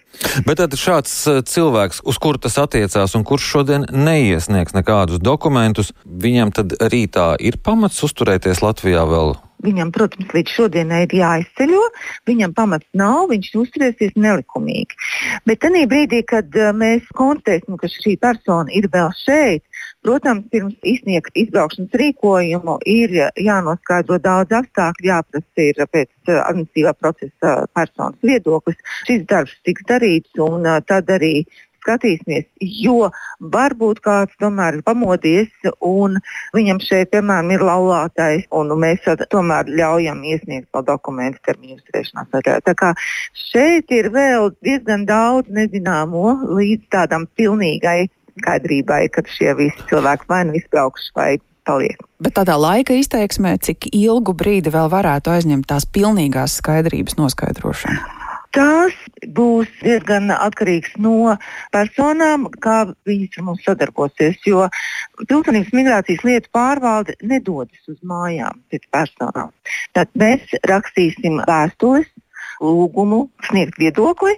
Bet 0.47 0.57
tad 0.57 0.73
šāds 0.79 1.13
eh, 1.29 1.41
cilvēks, 1.45 2.01
uz 2.09 2.17
kuru 2.21 2.41
tas 2.41 2.57
attiecās 2.61 3.13
un 3.17 3.25
kurš 3.27 3.49
šodien 3.55 3.85
neiesniegs 3.93 4.73
nekādus 4.73 5.21
dokumentus, 5.21 5.93
viņam 6.05 6.53
tad 6.55 6.73
rītā 6.81 7.35
ir 7.37 7.59
pamats 7.61 8.01
uzturēties 8.07 8.63
Latvijā 8.65 9.05
vēl 9.09 9.35
Viņam, 9.65 9.91
protams, 9.95 10.27
līdz 10.35 10.51
šodienai 10.51 11.05
ir 11.05 11.13
jāizceļo, 11.15 11.81
viņam 12.27 12.53
pamats 12.57 12.87
nav, 12.97 13.29
viņš 13.31 13.53
uzturēsies 13.61 14.17
nelikumīgi. 14.19 14.97
Bet 15.47 15.63
tajā 15.63 15.85
brīdī, 15.89 16.21
kad 16.27 16.51
uh, 16.59 16.73
mēs 16.75 17.07
konstatēsim, 17.17 17.77
ka 17.79 17.89
šī 17.89 18.17
persona 18.21 18.73
ir 18.75 18.89
vēl 18.93 19.09
šeit, 19.23 19.63
protams, 20.05 20.47
pirms 20.53 20.75
izsniegt 20.85 21.35
izbraukšanas 21.41 21.99
rīkojumu 22.01 22.77
ir 22.89 23.13
jānoskaidro 23.41 24.19
daudz 24.21 24.53
apstākļu, 24.61 25.11
jāprasa 25.11 25.67
ir 25.69 25.85
pēc 25.91 26.11
uh, 26.29 26.41
administratīvā 26.45 26.95
procesa 26.99 27.55
personas 27.75 28.19
viedoklis. 28.25 28.81
Šis 29.09 29.25
darbs 29.29 29.55
tiks 29.67 29.87
darīts 29.89 30.45
un 30.45 30.67
uh, 30.67 30.81
tad 30.85 31.09
arī 31.17 31.33
skatīsimies, 31.85 32.47
jo 32.85 33.09
varbūt 33.53 34.01
kāds 34.05 34.33
tomēr 34.41 34.79
ir 34.79 34.85
pamodies 34.85 35.69
un 35.85 36.17
viņam 36.55 36.81
šeit, 36.81 37.11
piemēram, 37.13 37.51
ir 37.53 37.65
laulātais, 37.65 38.47
un 38.55 38.73
mēs 38.81 39.05
tomēr 39.29 39.69
ļaujam 39.69 40.23
iesniegt 40.25 40.69
vēl 40.73 40.87
dokumentu 40.89 41.43
termiņu 41.45 41.79
uzturēšanās. 41.79 42.61
Tā 42.65 42.75
kā 42.77 42.93
šeit 43.51 43.93
ir 43.93 44.09
vēl 44.15 44.51
diezgan 44.65 45.05
daudz 45.09 45.51
nezināmo 45.53 46.39
līdz 46.57 46.89
tādam 46.95 47.29
pilnīgai 47.37 48.07
skaidrībai, 48.41 49.05
kad 49.15 49.29
šie 49.31 49.53
visi 49.57 49.89
cilvēki 49.91 50.29
vai 50.31 50.41
nu 50.49 50.57
izbraukšu 50.59 51.15
vai 51.17 51.29
paliek. 51.65 52.01
Bet 52.21 52.37
tādā 52.37 52.57
laika 52.59 52.95
izteiksmē, 52.95 53.57
cik 53.65 53.89
ilgu 53.91 54.35
brīdi 54.37 54.73
vēl 54.73 54.91
varētu 54.93 55.33
aizņemt 55.33 55.67
tās 55.71 55.87
pilnīgās 55.89 56.59
skaidrības 56.61 57.17
noskaidrošanu? 57.19 58.23
Tas 58.55 58.93
būs 59.35 59.67
diezgan 59.81 60.29
atkarīgs 60.31 60.93
no 61.03 61.33
personām, 61.75 62.45
kā 62.63 62.85
viņas 63.07 63.39
ar 63.41 63.45
mums 63.49 63.65
sadarbosies. 63.67 64.37
Jo 64.47 64.69
pilsonības 65.27 65.73
migrācijas 65.75 66.23
lietu 66.23 66.51
pārvalde 66.55 67.17
nedodas 67.19 67.91
uz 67.91 67.97
mājām 67.99 68.61
pēc 68.71 68.87
personām. 68.95 69.51
Tad 69.97 70.13
mēs 70.15 70.55
rakstīsim 70.71 71.41
vēstules 71.49 72.07
lūgumu 72.61 73.25
sniegt 73.47 73.79
viedokli 73.81 74.35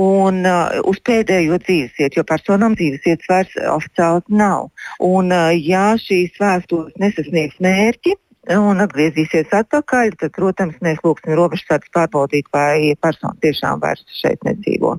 un 0.00 0.42
uh, 0.48 0.80
uz 0.88 1.00
pēdējo 1.06 1.60
dzīvesvietu, 1.64 2.20
jo 2.20 2.26
personām 2.28 2.76
dzīvesvietas 2.78 3.30
vairs 3.30 3.56
oficiāli 3.76 4.38
nav. 4.42 4.68
Un, 5.00 5.32
uh, 5.32 5.52
ja 5.54 5.94
šīs 6.00 6.36
vēstules 6.40 6.94
nesasniegs 7.00 7.60
mērķi, 7.64 8.18
un 8.52 8.82
atgriezīsies 8.84 9.52
atpakaļ, 9.56 10.14
tad, 10.20 10.34
protams, 10.36 10.76
mēs 10.84 11.00
lūgsim 11.04 11.36
robežsardzi 11.38 11.92
pārbaudīt, 11.94 12.50
vai 12.52 12.92
persona 13.00 13.36
tiešām 13.44 13.80
vairs 13.84 14.04
šeit 14.20 14.44
nedzīvo. 14.44 14.98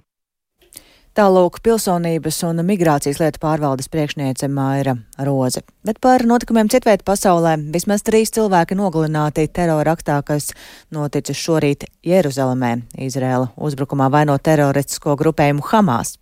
Tālūk 1.15 1.61
pilsonības 1.63 2.41
un 2.43 2.57
migrācijas 2.67 3.21
lietu 3.21 3.39
pārvaldes 3.39 3.87
priekšniece 3.87 4.49
Maira 4.51 4.97
Roze. 5.23 5.61
Bet 5.87 6.01
par 6.03 6.25
notikumiem 6.27 6.67
citviet 6.67 7.05
pasaulē 7.07 7.53
vismaz 7.71 8.01
trīs 8.03 8.33
cilvēki 8.35 8.75
nogalināti 8.75 9.45
terora 9.47 9.93
aktā, 9.95 10.17
kas 10.27 10.49
noticis 10.91 11.39
šorīt 11.39 11.85
Jeruzalemē. 12.03 12.71
Izrēla 13.05 13.53
uzbrukumā 13.55 14.09
vaino 14.11 14.35
teroristisko 14.35 15.15
grupējumu 15.21 15.63
Hamas. 15.69 16.17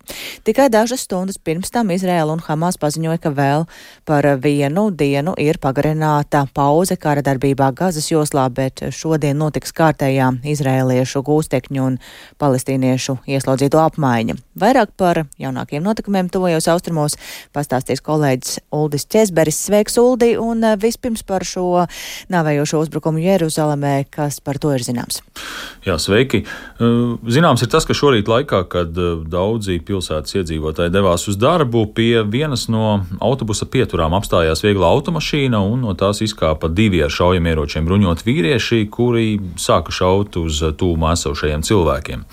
Tikai 0.46 0.68
dažas 0.70 1.02
stundas 1.08 1.40
pirms 1.42 1.74
tam 1.74 1.90
Izrēla 1.90 2.36
un 2.36 2.44
Hamas 2.46 2.78
paziņoja, 2.78 3.18
ka 3.24 3.34
vēl 3.34 3.66
par 4.06 4.28
vienu 4.44 4.86
dienu 4.94 5.34
ir 5.42 5.58
pagarināta 5.58 6.44
pauze 6.54 6.94
kara 6.94 7.24
darbībā 7.24 7.72
Gazas 7.74 8.12
joslā, 8.12 8.46
bet 8.46 8.84
šodien 8.94 9.42
notiks 9.42 9.74
kārtējā 9.74 10.30
izrēliešu 10.54 11.24
gūstekņu 11.26 11.88
un 11.88 11.98
palestīniešu 12.38 13.18
ieslodzīto 13.26 13.82
apmaiņa. 13.88 14.38
Vairāk 14.60 14.83
Vairāk 14.84 14.96
par 14.98 15.24
jaunākiem 15.40 15.82
notikumiem 15.82 16.28
tuvajos 16.28 16.66
austrumos 16.68 17.16
pastāstīs 17.54 18.02
kolēģis 18.04 18.58
Uldis 18.74 19.06
Česberis. 19.08 19.56
Sveiks, 19.64 19.96
Uldi, 19.96 20.36
un 20.36 20.62
eh, 20.64 20.76
vispirms 20.76 21.22
par 21.24 21.44
šo 21.44 21.86
nāvējošo 22.28 22.82
uzbrukumu 22.84 23.22
Jeruzalemē, 23.22 24.04
kas 24.10 24.40
par 24.44 24.58
to 24.58 24.74
ir 24.74 24.84
zināms. 24.84 25.22
Jā, 25.86 25.96
sveiki. 25.96 26.42
Eh, 26.44 26.84
zināms 27.32 27.62
ir 27.64 27.70
tas, 27.72 27.86
ka 27.86 27.96
šorīt 27.96 28.28
laikā, 28.28 28.64
kad 28.68 28.92
eh, 28.92 29.24
daudzi 29.24 29.78
pilsētas 29.80 30.36
iedzīvotāji 30.42 30.92
devās 30.92 31.24
uz 31.28 31.38
darbu, 31.40 31.86
pie 31.94 32.20
vienas 32.28 32.66
no 32.68 33.00
autobusa 33.24 33.64
pieturām 33.64 34.12
apstājās 34.18 34.64
viegla 34.66 34.90
automašīna, 34.92 35.62
un 35.64 35.86
no 35.86 35.96
tās 35.96 36.20
izkāpa 36.24 36.68
divi 36.68 37.00
ar 37.04 37.14
šaujamieročiem 37.14 37.88
bruņot 37.88 38.26
vīrieši, 38.26 38.84
kuri 38.92 39.38
sāka 39.56 39.94
šaut 39.94 40.36
uz 40.42 40.60
tūmā 40.76 41.14
esošajiem 41.16 41.64
cilvēkiem. 41.64 42.28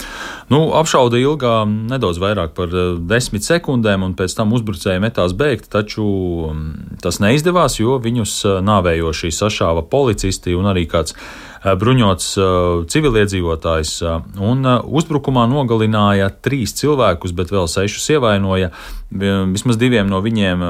Nu, 0.51 0.65
apšauda 0.75 1.15
ilgā 1.22 1.62
nedaudz 1.70 2.20
vairāk 2.20 2.40
par 2.55 2.74
eh, 2.74 2.95
desmit 3.12 3.45
sekundēm, 3.45 4.05
un 4.07 4.15
pēc 4.17 4.36
tam 4.38 4.53
uzbrucēji 4.57 5.03
metās 5.03 5.36
bēgt, 5.38 5.69
taču 5.74 6.05
mm, 6.50 7.00
tas 7.03 7.21
neizdevās, 7.24 7.79
jo 7.79 8.00
viņus 8.01 8.36
eh, 8.45 8.60
nāvējoši 8.65 9.33
sašāva 9.36 9.86
policisti 9.91 10.57
un 10.57 10.71
arī 10.74 10.88
kāds 10.89 11.15
bruņots 11.62 12.32
eh, 12.41 12.46
civiliedzīvotājs, 12.89 13.94
eh, 14.01 14.18
un 14.41 14.65
uzbrukumā 14.65 15.46
nogalināja 15.51 16.32
trīs 16.41 16.74
cilvēkus, 16.80 17.36
bet 17.38 17.53
vēl 17.53 17.70
sešus 17.70 18.10
ievainoja. 18.18 18.72
Vismaz 19.12 19.75
diviem 19.75 20.08
no 20.08 20.22
viņiem 20.24 20.62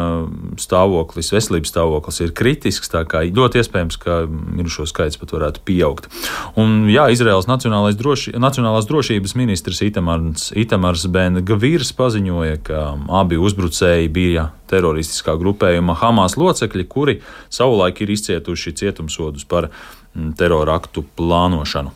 stāvoklis, 0.57 1.27
veselības 1.29 1.69
stāvoklis 1.69 2.23
ir 2.23 2.31
kritisks, 2.33 2.89
tā 2.89 3.03
kā 3.05 3.21
ļoti 3.27 3.61
iespējams, 3.61 3.99
ka 4.01 4.15
mirušo 4.25 4.87
skaits 4.89 5.19
pat 5.21 5.35
varētu 5.35 5.61
pieaugt. 5.61 6.07
Un, 6.57 6.89
jā, 6.89 7.05
Izraels 7.13 7.45
droši, 7.45 8.33
Nacionālās 8.41 8.89
drošības 8.89 9.35
ministrs 9.37 9.83
Itamars, 9.85 10.49
Itamars 10.57 11.05
Ben 11.05 11.37
Gavīrs 11.45 11.93
paziņoja, 11.93 12.57
ka 12.65 12.81
abi 13.21 13.37
uzbrucēji 13.37 14.09
bija 14.09 14.49
teroristiskā 14.73 15.37
grupējuma 15.37 15.93
Hamas 16.01 16.33
locekļi, 16.33 16.89
kuri 16.89 17.19
savulaik 17.53 18.01
ir 18.01 18.15
izcietuši 18.17 18.73
cietumsodus 18.81 19.45
par 19.45 19.69
Mm, 19.69 20.00
teroraktu 20.37 21.03
plānošanu. 21.17 21.91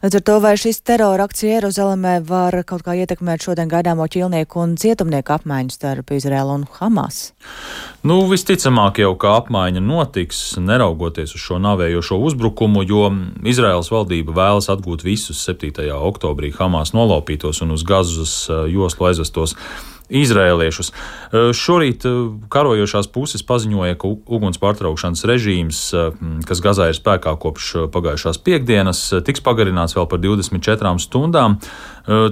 Līdz 0.00 0.16
ar 0.16 0.22
to 0.26 0.36
vai 0.42 0.54
šis 0.58 0.80
terorakts 0.86 1.44
Jeruzalemē 1.44 2.14
var 2.26 2.56
kaut 2.66 2.82
kā 2.86 2.96
ietekmēt 2.98 3.44
šodien 3.44 3.70
gaidāmo 3.70 4.06
ķilnieku 4.10 4.62
un 4.62 4.72
cietumnieku 4.80 5.34
apmaiņu 5.36 5.74
starp 5.74 6.10
Izraēlu 6.16 6.56
un 6.56 6.64
Hamas? 6.78 7.20
Nu, 8.02 8.16
visticamāk 8.30 9.02
jau, 9.02 9.12
ka 9.20 9.36
apmaiņa 9.42 9.82
notiks, 9.84 10.40
neraugoties 10.56 11.36
uz 11.36 11.44
šo 11.44 11.60
navējošo 11.62 12.18
uzbrukumu, 12.30 12.82
jo 12.88 13.04
Izraēlas 13.44 13.92
valdība 13.92 14.34
vēlas 14.40 14.70
atgūt 14.72 15.04
visus 15.04 15.44
7. 15.46 15.84
oktobrī 16.00 16.50
Hamas 16.56 16.94
nolaupītos 16.96 17.62
un 17.62 17.76
uz 17.76 17.86
gazas 17.86 18.34
eh, 18.48 18.66
joslu 18.72 19.10
aizvestos 19.12 19.56
izrēliešus. 20.10 20.92
Šorīt 21.56 22.04
karojošās 22.50 23.08
puses 23.14 23.44
paziņoja, 23.46 23.98
ka 24.00 24.10
uguns 24.10 24.60
pārtraukšanas 24.60 25.24
režīms, 25.30 25.80
kas 26.48 26.62
Gazā 26.64 26.90
ir 26.90 26.98
spēkā 26.98 27.36
kopš 27.40 27.72
pagājušās 27.94 28.40
piekdienas, 28.44 29.04
tiks 29.26 29.44
pagarināts 29.46 29.96
vēl 29.96 30.08
par 30.10 30.22
24 30.22 30.96
stundām. 31.02 31.60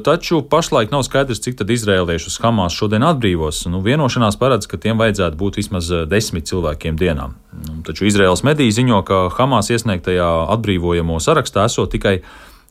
Taču 0.04 0.40
pašlaik 0.50 0.90
nav 0.90 1.04
skaidrs, 1.06 1.42
cik 1.44 1.60
tad 1.60 1.70
izrēliešus 1.70 2.40
Hamas 2.42 2.74
šodien 2.74 3.04
atbrīvos. 3.06 3.66
Nu, 3.70 3.82
vienošanās 3.84 4.38
paredz, 4.40 4.66
ka 4.66 4.80
tiem 4.80 4.98
vajadzētu 4.98 5.38
būt 5.38 5.60
vismaz 5.60 5.90
desmit 6.10 6.48
cilvēkiem 6.50 6.98
dienā. 6.98 7.30
Nu, 7.58 7.78
taču 7.86 8.08
Izraels 8.08 8.42
mediji 8.46 8.74
ziņo, 8.80 9.02
ka 9.06 9.20
Hamas 9.36 9.70
iesniegtajā 9.70 10.28
atbrīvojamo 10.56 11.20
sarakstā 11.22 11.68
esot 11.68 11.92
tikai 11.94 12.18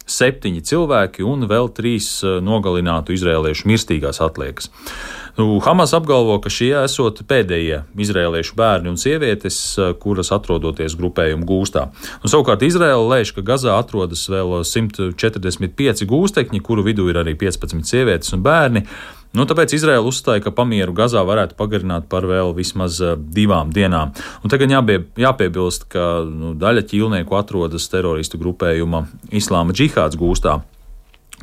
septiņi 0.07 0.63
cilvēki 0.65 1.25
un 1.27 1.45
vēl 1.49 1.69
trīs 1.75 2.09
eh, 2.23 2.39
nogalinātu 2.43 3.15
izrēliešu 3.15 3.67
mirstīgās 3.69 4.21
atliekas. 4.23 4.71
Nu, 5.37 5.59
Hamas 5.61 5.91
apgalvo, 5.93 6.39
ka 6.41 6.49
šie 6.49 6.71
esot 6.79 7.19
pēdējie 7.29 7.83
izrēliešu 8.01 8.55
bērni 8.57 8.89
un 8.89 8.97
sievietes, 8.97 9.59
eh, 9.77 9.91
kuras 10.01 10.31
atrodoties 10.33 10.97
grupējuma 10.97 11.45
gūstā. 11.45 11.89
Un, 12.23 12.31
savukārt 12.31 12.65
Izraela 12.65 13.03
lēš, 13.11 13.35
ka 13.35 13.45
Gazā 13.45 13.77
atrodas 13.77 14.25
vēl 14.31 14.63
145 14.65 16.07
gūstekņi, 16.09 16.63
kuru 16.65 16.87
vidū 16.87 17.11
ir 17.11 17.21
arī 17.21 17.35
15 17.37 17.85
sievietes 17.85 18.33
un 18.33 18.45
bērni. 18.47 18.87
Nu, 19.35 19.43
tāpēc 19.49 19.73
Izraela 19.75 20.05
uzstāja, 20.07 20.41
ka 20.45 20.53
pamieru 20.55 20.95
Gazā 20.95 21.21
varētu 21.27 21.57
pagarināt 21.59 22.07
par 22.11 22.25
vēl 22.29 22.53
vismaz 22.57 23.01
uh, 23.03 23.17
divām 23.17 23.73
dienām. 23.75 24.13
Un 24.43 24.53
tagad 24.53 24.71
jāpie, 24.71 25.01
jāpiebilst, 25.19 25.89
ka 25.91 26.23
nu, 26.23 26.53
daļa 26.57 26.85
ķīlnieku 26.87 27.37
atrodas 27.37 27.89
teroristu 27.91 28.39
grupējuma 28.41 29.05
Islāma 29.35 29.75
džihāds 29.75 30.17
gūstā. 30.17 30.61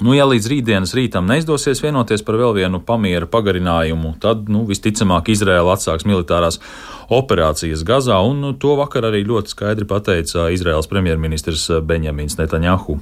Nu, 0.02 0.10
ja 0.10 0.24
līdz 0.26 0.48
rītdienas 0.50 0.90
rītam 0.98 1.28
neizdosies 1.30 1.78
vienoties 1.84 2.24
par 2.26 2.34
vēl 2.40 2.56
vienu 2.56 2.80
pamiera 2.82 3.28
pagarinājumu, 3.30 4.16
tad 4.18 4.48
nu, 4.50 4.64
visticamāk 4.66 5.30
Izraela 5.30 5.76
atsāks 5.76 6.06
militārās 6.08 6.58
operācijas 7.14 7.84
Gazā, 7.86 8.18
un 8.26 8.42
nu, 8.42 8.50
to 8.58 8.74
vakar 8.80 9.06
arī 9.12 9.22
ļoti 9.28 9.54
skaidri 9.54 9.86
pateica 9.86 10.48
Izraels 10.50 10.90
premjerministrs 10.90 11.68
Benjamins 11.86 12.40
Netanjahu. 12.40 12.98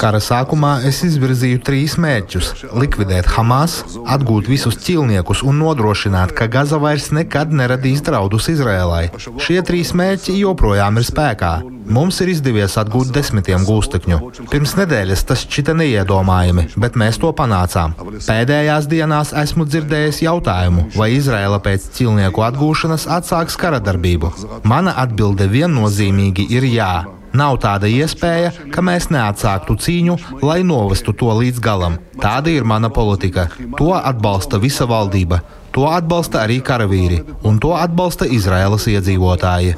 Kara 0.00 0.18
sākumā 0.22 0.72
es 0.88 0.98
izvirzīju 1.06 1.60
trīs 1.66 1.94
mērķus- 2.00 2.48
likvidēt 2.82 3.28
Hamas, 3.36 3.76
atgūt 4.16 4.50
visus 4.50 4.78
ķīlniekus 4.82 5.44
un 5.46 5.62
nodrošināt, 5.62 6.34
ka 6.34 6.46
Gaza 6.46 6.80
vairs 6.82 7.10
nekad 7.14 7.54
neradīs 7.54 8.02
draudus 8.02 8.50
Izrēlai. 8.50 9.10
Šie 9.38 9.62
trīs 9.62 9.94
mērķi 9.94 10.40
joprojām 10.42 10.98
ir 10.98 11.06
spēkā. 11.06 11.54
Mums 11.84 12.16
ir 12.24 12.30
izdevies 12.32 12.78
atgūt 12.80 13.10
desmitiem 13.12 13.64
gūstekņu. 13.68 14.18
Pirms 14.48 14.72
nedēļas 14.78 15.24
tas 15.28 15.42
šķita 15.44 15.74
neiedomājami, 15.76 16.64
bet 16.80 16.96
mēs 16.96 17.18
to 17.20 17.28
panācām. 17.36 17.92
Pēdējās 18.24 18.88
dienās 18.88 19.34
esmu 19.36 19.66
dzirdējis 19.68 20.22
jautājumu, 20.24 20.86
vai 20.96 21.10
Izraela 21.18 21.60
pēc 21.60 21.90
ķilnieku 21.98 22.40
atgūšanas 22.46 23.04
atsāks 23.18 23.58
kara 23.60 23.82
darbību. 23.84 24.32
Mana 24.64 24.96
atbilde 25.04 25.46
viennozīmīgi 26.24 26.46
ir 26.50 26.64
jā. 26.64 27.04
Nav 27.34 27.58
tāda 27.58 27.88
iespēja, 27.90 28.52
ka 28.70 28.80
mēs 28.80 29.10
neatsāktu 29.10 29.74
cīņu, 29.74 30.16
lai 30.42 30.62
novestu 30.62 31.12
to 31.12 31.34
līdz 31.34 31.60
galam. 31.60 31.98
Tāda 32.20 32.50
ir 32.50 32.64
mana 32.64 32.88
politika. 32.88 33.48
To 33.76 33.94
atbalsta 33.94 34.58
visa 34.58 34.86
valdība. 34.86 35.42
To 35.74 35.88
atbalsta 35.90 36.44
arī 36.44 36.60
karavīri, 36.62 37.24
un 37.42 37.58
to 37.58 37.74
atbalsta 37.74 38.26
Izraēlas 38.26 38.86
iedzīvotāji. 38.86 39.74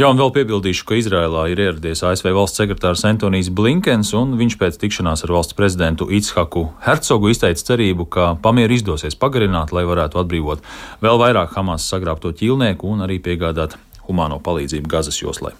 Jā, 0.00 0.08
un 0.08 0.16
vēl 0.16 0.30
piebildīšu, 0.32 0.84
ka 0.88 0.96
Izrēlā 0.96 1.42
ir 1.52 1.60
ieradies 1.60 2.00
ASV 2.06 2.30
valsts 2.32 2.62
sekretārs 2.62 3.02
Antonijs 3.04 3.50
Blinkens, 3.52 4.14
un 4.16 4.32
viņš 4.38 4.56
pēc 4.56 4.78
tikšanās 4.80 5.26
ar 5.26 5.34
valsts 5.34 5.58
prezidentu 5.58 6.06
Itshaku 6.08 6.70
Hercogu 6.86 7.28
izteica 7.34 7.66
cerību, 7.72 8.06
ka 8.08 8.30
pamieru 8.40 8.78
izdosies 8.78 9.18
pagarināt, 9.20 9.74
lai 9.76 9.84
varētu 9.84 10.22
atbrīvot 10.22 10.64
vēl 11.04 11.20
vairāk 11.20 11.52
Hamas 11.58 11.90
sagrābto 11.90 12.32
ķīlnieku 12.32 12.88
un 12.88 13.04
arī 13.04 13.18
piegādāt 13.20 13.76
humāno 14.10 14.40
palīdzību 14.44 14.90
Gazas 14.90 15.22
joslai. 15.22 15.54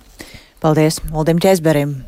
Paldies 0.60 1.00
Uldim 1.14 1.40
Česberim! 1.40 2.02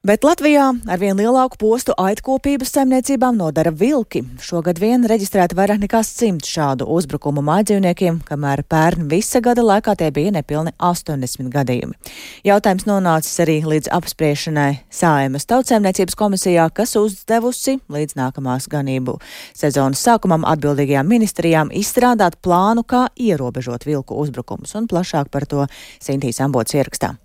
Bet 0.00 0.22
Latvijā 0.24 0.64
ar 0.88 0.96
vien 0.96 1.12
lielāku 1.12 1.58
postu 1.60 1.92
aitkopības 2.00 2.70
saimniecībām 2.72 3.36
nodara 3.36 3.68
vilki. 3.68 4.22
Šogad 4.40 4.80
vien 4.80 5.04
reģistrēta 5.04 5.52
vairāk 5.58 5.82
nekā 5.82 6.00
simts 6.08 6.48
šādu 6.48 6.86
uzbrukumu 6.88 7.44
mājdzīvniekiem, 7.44 8.22
kamēr 8.24 8.62
pērn 8.64 9.10
visa 9.12 9.44
gada 9.44 9.60
laikā 9.60 9.98
tie 10.00 10.08
bija 10.16 10.32
nepilni 10.38 10.72
80 10.80 11.52
gadījumi. 11.52 12.16
Jautājums 12.48 12.88
nonācis 12.88 13.44
arī 13.44 13.60
līdz 13.74 13.92
apspriešanai 14.00 14.70
Sājumas 14.88 15.44
tautsēmniecības 15.52 16.16
komisijā, 16.16 16.70
kas 16.72 16.96
uzdevusi 16.96 17.76
līdz 17.92 18.16
nākamās 18.24 18.72
ganību 18.72 19.20
sezonas 19.52 20.00
sākumam 20.00 20.48
atbildīgajām 20.48 21.12
ministrijām 21.12 21.76
izstrādāt 21.76 22.40
plānu, 22.40 22.88
kā 22.88 23.10
ierobežot 23.20 23.84
vilku 23.84 24.16
uzbrukumus, 24.24 24.78
un 24.80 24.88
plašāk 24.88 25.28
par 25.28 25.44
to 25.44 25.68
Sintīs 26.00 26.40
Ambots 26.40 26.72
ierakstā. 26.72 27.18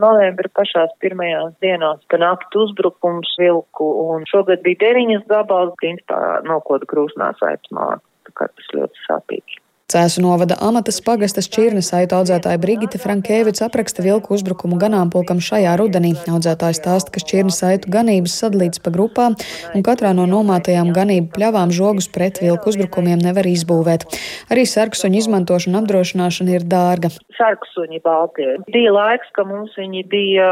Novembra 0.00 0.48
pašās 0.56 0.92
pirmajās 1.04 1.52
dienās 1.60 2.00
pa 2.08 2.16
naktu 2.20 2.62
uzbrukums 2.64 3.34
vilku, 3.40 3.88
un 4.14 4.24
šogad 4.30 4.62
bija 4.64 4.80
deviņas 4.86 5.26
gabals, 5.28 5.74
principā 5.82 6.40
nokoda 6.48 6.88
krūsnās 6.88 7.42
aicmā, 7.44 7.88
tā 8.24 8.32
kā 8.38 8.48
tas 8.48 8.72
ļoti 8.72 9.04
sāpīgi. 9.04 9.60
Cēsu 9.92 10.22
novada 10.24 10.56
amatas 10.64 11.02
pagastas 11.04 11.50
čirnes 11.52 11.90
aitu 11.92 12.16
audzētāja 12.16 12.56
Brigita 12.62 12.96
Frankēvics 12.96 13.60
apraksta 13.66 14.00
vilku 14.00 14.32
uzbrukumu 14.32 14.78
ganāmpulkam 14.80 15.36
šajā 15.44 15.74
rudenī. 15.76 16.14
Audzētājs 16.32 16.78
stāsta, 16.80 17.12
ka 17.12 17.20
čirnes 17.20 17.58
aitu 17.68 17.92
ganības 17.92 18.38
sadalīts 18.40 18.80
pa 18.80 18.88
grupām, 18.94 19.36
un 19.76 19.84
katrā 19.84 20.14
no 20.16 20.24
nomātajām 20.30 20.94
ganību 20.96 21.28
pļavām 21.34 21.74
žogus 21.76 22.08
pret 22.14 22.40
vilku 22.40 22.72
uzbrukumiem 22.72 23.20
nevar 23.20 23.44
izbūvēt. 23.50 24.06
Arī 24.48 24.64
sarksuņu 24.70 25.20
izmantošana 25.20 25.82
apdrošināšana 25.82 26.56
ir 26.56 26.64
dārga. 26.64 27.12
Sarksuņi 27.36 28.00
baltie. 28.00 28.48
Bija 28.72 28.96
laiks, 28.96 29.28
ka 29.36 29.44
mums 29.44 29.76
viņi 29.76 30.06
bija 30.08 30.48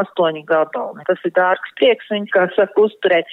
astoņi 0.00 0.42
gabali. 0.50 1.06
Tas 1.06 1.22
ir 1.30 1.36
dārgs 1.38 1.78
prieks, 1.78 2.10
viņi, 2.10 2.26
kā 2.34 2.48
saka, 2.58 2.88
uzturēt. 2.88 3.30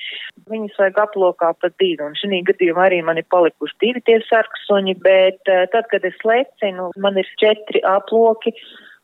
Viņus 0.53 0.77
vajag 0.77 1.01
aplokā 1.07 1.49
pat 1.57 1.73
divi, 1.81 2.03
un 2.05 2.13
šī 2.15 2.43
gadījumā 2.45 2.85
arī 2.91 3.01
man 3.09 3.17
ir 3.17 3.25
palikuši 3.33 3.79
divi 3.81 4.05
tie 4.05 4.21
sarksuņi, 4.29 4.93
bet 5.01 5.46
tad, 5.73 5.87
kad 5.91 6.05
es 6.07 6.19
lecinu, 6.27 6.91
man 7.01 7.17
ir 7.19 7.29
četri 7.41 7.81
aploki 7.87 8.53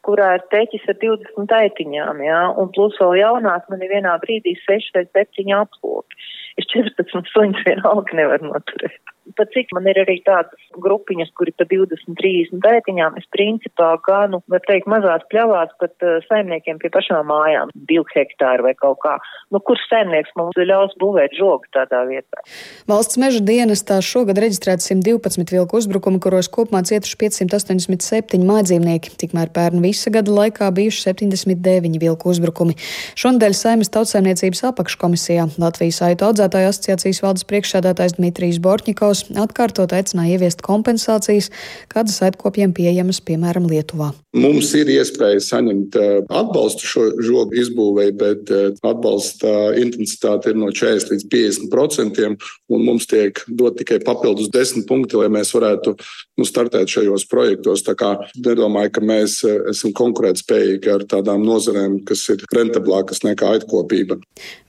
kurā 0.04 0.34
ir 0.38 0.46
teķis 0.52 0.88
ar 0.92 0.98
20 1.02 1.54
aitiņām, 1.58 2.22
jā, 2.26 2.40
un 2.60 2.72
plus 2.76 2.98
vēl 3.00 3.22
jaunās 3.22 3.68
man 3.72 3.84
ir 3.86 3.94
vienā 3.94 4.18
brīdī 4.24 4.56
6 4.66 4.98
vai 4.98 5.06
7 5.16 5.54
aploki. 5.62 6.20
Es 6.62 6.70
14 6.74 7.34
suņus 7.34 7.66
vienalga 7.68 8.20
nevaru 8.20 8.54
noturēt 8.54 9.14
pat 9.38 9.52
cik 9.56 9.72
man 9.76 9.88
ir 9.88 9.98
arī 10.02 10.18
tādas 10.26 10.60
grupiņas, 10.84 11.32
kuri 11.38 11.54
pa 11.56 11.66
20, 11.70 12.16
30 12.20 12.62
pētiņām, 12.64 13.18
es 13.20 13.28
principā 13.34 13.94
ganu, 14.06 14.42
var 14.52 14.64
teikt, 14.68 14.90
mazās 14.92 15.24
pļavās 15.32 15.72
pat 15.82 16.06
uh, 16.06 16.20
saimniekiem 16.28 16.80
pie 16.82 16.92
pašām 16.94 17.28
mājām, 17.32 17.72
2 17.90 18.04
hektāri 18.14 18.66
vai 18.66 18.74
kaut 18.80 19.00
kā. 19.04 19.16
Nu, 19.54 19.62
kurš 19.64 19.86
saimnieks 19.90 20.34
mums 20.40 20.58
ļaus 20.60 20.96
būvēt 21.02 21.38
žogu 21.40 21.70
tādā 21.76 22.04
vietā? 22.10 22.44
Valsts 22.90 23.20
meža 23.22 23.44
dienestā 23.46 24.00
šogad 24.04 24.42
reģistrēts 24.44 24.92
112 24.92 25.56
vilku 25.56 25.80
uzbrukumi, 25.80 26.22
kuros 26.24 26.52
kopumā 26.54 26.84
cietuši 26.88 27.20
587 27.24 28.44
mājdzīvnieki, 28.50 29.16
tikmēr 29.24 29.54
pērn 29.56 29.84
visa 29.84 30.12
gada 30.14 30.34
laikā 30.34 30.70
bijuši 30.76 31.08
79 31.10 32.02
vilku 32.04 32.34
uzbrukumi. 32.34 32.78
Šonadēļ 33.20 33.58
Saimas 33.58 33.94
tautsaimniecības 33.94 34.66
apakškomisijā 34.74 35.48
Latvijas 35.62 36.02
aitu 36.06 36.28
audzētāju 36.44 36.72
asociācijas 36.72 37.22
valdes 37.24 37.46
priekšsēdētājs 37.48 38.18
Dmitrijs 38.18 38.60
Bortņikovs 38.64 39.24
atkārtot 39.40 39.94
aicināja 39.96 40.38
ieviest 40.38 40.64
kompensācijas, 40.66 41.50
kādas 41.92 42.20
aitkopiem 42.26 42.74
pieejamas, 42.76 43.22
piemēram, 43.24 43.68
Lietuvā. 43.72 44.12
Mums 44.34 44.72
ir 44.74 44.90
iespēja 44.90 45.40
saņemt 45.46 45.96
uh, 46.00 46.08
atbalstu 46.34 46.88
šo 46.90 47.04
žogu 47.22 47.54
izbūvēi, 47.62 48.14
bet 48.18 48.50
uh, 48.52 48.72
atbalsta 48.82 49.74
intensitāte 49.78 50.52
ir 50.52 50.58
no 50.60 50.72
40 50.74 51.14
līdz 51.14 51.28
50 51.30 51.70
procentiem, 51.70 52.38
un 52.74 52.86
mums 52.88 53.06
tiek 53.10 53.40
dot 53.48 53.78
tikai 53.78 54.00
papildus 54.04 54.50
10 54.54 54.88
punkti, 54.90 55.20
lai 55.22 55.30
mēs 55.34 55.54
varētu 55.54 55.94
nu, 55.94 56.48
startēt 56.50 56.90
šajos 56.90 57.28
projektos. 57.30 57.86
Tā 57.86 57.94
kā 58.00 58.16
nedomāju, 58.34 58.96
ka 58.98 59.06
mēs 59.06 59.38
uh, 59.46 59.70
esam 59.72 59.94
konkurētspējīgi 60.02 60.92
ar 60.96 61.06
tādām 61.14 61.46
nozarēm, 61.46 62.02
kas 62.10 62.26
ir 62.34 62.42
rentablākas 62.58 63.22
nekā 63.28 63.54
aitkopība. 63.60 64.18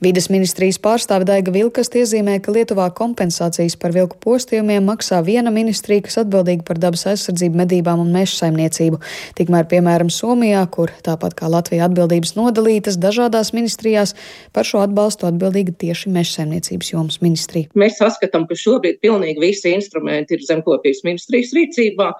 Vides 0.05 0.29
ministrijas 0.29 0.77
pārstāve 0.77 1.25
Daiga 1.25 1.55
Vilkast 1.65 1.95
iezīmē, 1.97 2.35
ka 2.45 2.53
Lietuvā 2.53 2.83
kompensācijas 2.93 3.73
par 3.81 3.89
vilku 3.95 4.19
postījumiem 4.21 4.83
maksā 4.85 5.17
viena 5.25 5.49
ministrija, 5.49 6.03
kas 6.05 6.19
atbildīga 6.21 6.61
par 6.67 6.77
dabas 6.77 7.07
aizsardzību, 7.09 7.57
medībām 7.57 8.03
un 8.03 8.11
meža 8.13 8.35
saimniecību. 8.43 8.99
Tikmēr, 9.39 9.65
piemēram, 9.71 10.11
Somijā, 10.13 10.59
kur 10.69 10.93
tāpat 11.07 11.33
kā 11.39 11.49
Latvija 11.49 11.87
atbildības 11.87 12.35
nodalītas 12.37 12.99
dažādās 13.01 13.49
ministrijās, 13.57 14.13
par 14.53 14.69
šo 14.69 14.83
atbalstu 14.83 15.25
atbildīga 15.25 15.73
tieši 15.81 16.11
meža 16.13 16.35
saimniecības 16.35 16.91
jomas 16.91 17.17
ministrija. 17.23 17.71
Mēs 17.73 17.97
saskatām, 17.97 18.45
ka 18.45 18.59
šobrīd 18.61 19.01
pilnīgi 19.01 19.41
visi 19.41 19.73
instrumenti 19.73 20.37
ir 20.37 20.45
zemkopības 20.45 21.01
ministrijas 21.07 21.55
rīcībā. 21.57 22.11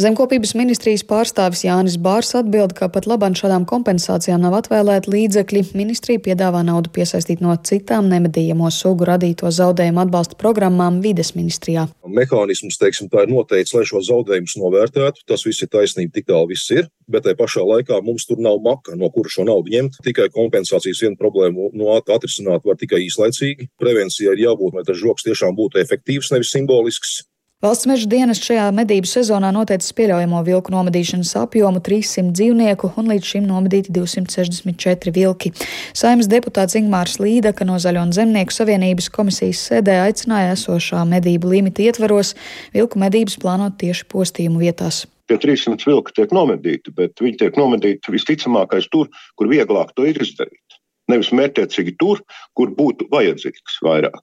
Zemkopības 0.00 0.54
ministrijas 0.56 1.04
pārstāvis 1.04 1.66
Jānis 1.66 1.98
Bārs 2.00 2.32
atbild, 2.38 2.72
ka 2.80 2.88
pat 2.88 3.10
labam 3.10 3.36
šādām 3.36 3.68
kompensācijām 3.68 4.40
nav 4.40 4.56
atvēlēti 4.62 5.12
līdzekļi. 5.18 5.66
Ministrija 5.76 6.24
piedāvā 6.30 6.64
naudu 6.64 6.88
piesaistīt 6.96 7.44
no 7.44 7.52
citām 7.60 8.08
nemedījamo 8.70 8.78
sugu 8.80 9.04
radīto 9.04 9.50
zaudējumu 9.50 10.00
atbalsta 10.04 10.36
programmām 10.38 11.00
vides 11.02 11.34
ministrijā. 11.34 11.88
Mehānisms, 12.06 12.78
teiksim, 12.78 13.08
tā 13.10 13.24
ir 13.24 13.30
noteikts, 13.30 13.74
lai 13.74 13.84
šo 13.84 14.00
zaudējumus 14.00 14.56
novērtētu. 14.58 15.26
Tas 15.26 15.44
viss 15.44 15.62
ir 15.62 15.68
taisnība, 15.70 16.12
tik 16.14 16.26
tālu 16.26 16.50
viss 16.50 16.70
ir, 16.70 16.88
bet 17.08 17.24
tajā 17.24 17.36
pašā 17.36 17.62
laikā 17.62 18.00
mums 18.02 18.26
tur 18.26 18.38
nav 18.38 18.60
maka, 18.62 18.96
no 18.96 19.10
kura 19.10 19.28
šo 19.30 19.44
naudu 19.44 19.70
ņemt. 19.70 20.00
Tikai 20.04 20.30
kompensācijas 20.30 21.02
vienu 21.02 21.16
problēmu 21.18 21.70
no 21.74 21.96
atrisināt 21.98 22.64
var 22.64 22.76
tikai 22.76 23.02
īslaicīgi. 23.06 23.70
Prevencija 23.78 24.34
ir 24.34 24.46
jābūt, 24.46 24.78
lai 24.78 24.86
tas 24.86 24.98
žoks 24.98 25.26
tiešām 25.26 25.56
būtu 25.58 25.80
efektīvs, 25.82 26.32
nevis 26.34 26.52
simbolisks. 26.54 27.29
Valsts 27.60 27.84
meža 27.84 28.06
dienas 28.08 28.38
šajā 28.40 28.70
medību 28.72 29.04
sezonā 29.04 29.50
noteicis 29.52 29.92
pieļaujamo 29.98 30.38
vilku 30.46 30.72
nomedīšanas 30.72 31.34
apjomu 31.42 31.82
300 31.84 32.32
dzīvnieku 32.32 32.88
un 32.96 33.10
līdz 33.12 33.26
šim 33.34 33.44
nomedīti 33.44 33.92
264 33.92 35.12
vilki. 35.12 35.52
Saimas 35.92 36.30
deputāts 36.32 36.78
Ingmārs 36.80 37.18
Līdaka 37.20 37.66
no 37.68 37.76
Zaļo 37.76 38.06
un 38.06 38.14
Zemnieku 38.16 38.56
savienības 38.56 39.10
komisijas 39.12 39.60
sēdē 39.68 39.98
aicināja 40.06 40.54
esošā 40.54 41.04
medību 41.12 41.52
limita 41.52 41.84
ietveros 41.84 42.32
vilku 42.72 43.04
medības 43.04 43.36
plānot 43.44 43.76
tieši 43.84 44.08
postījumu 44.08 44.64
vietās. 44.64 45.04
Tie 45.28 45.36
300 45.36 45.84
vilki 45.84 46.16
tiek 46.16 46.32
nomedīti, 46.32 46.96
bet 46.96 47.20
viņi 47.20 47.42
tiek 47.44 47.60
nomedīti 47.60 48.16
visticamākais 48.16 48.88
tur, 48.88 49.12
kur 49.36 49.52
vieglāk 49.52 49.92
to 49.92 50.08
ir 50.08 50.16
izdarīt 50.16 50.69
nevis 51.10 51.32
mērķiecīgi 51.36 51.96
tur, 52.00 52.22
kur 52.56 52.72
būtu 52.76 53.08
vajadzīgs 53.12 53.80
vairāk. 53.84 54.18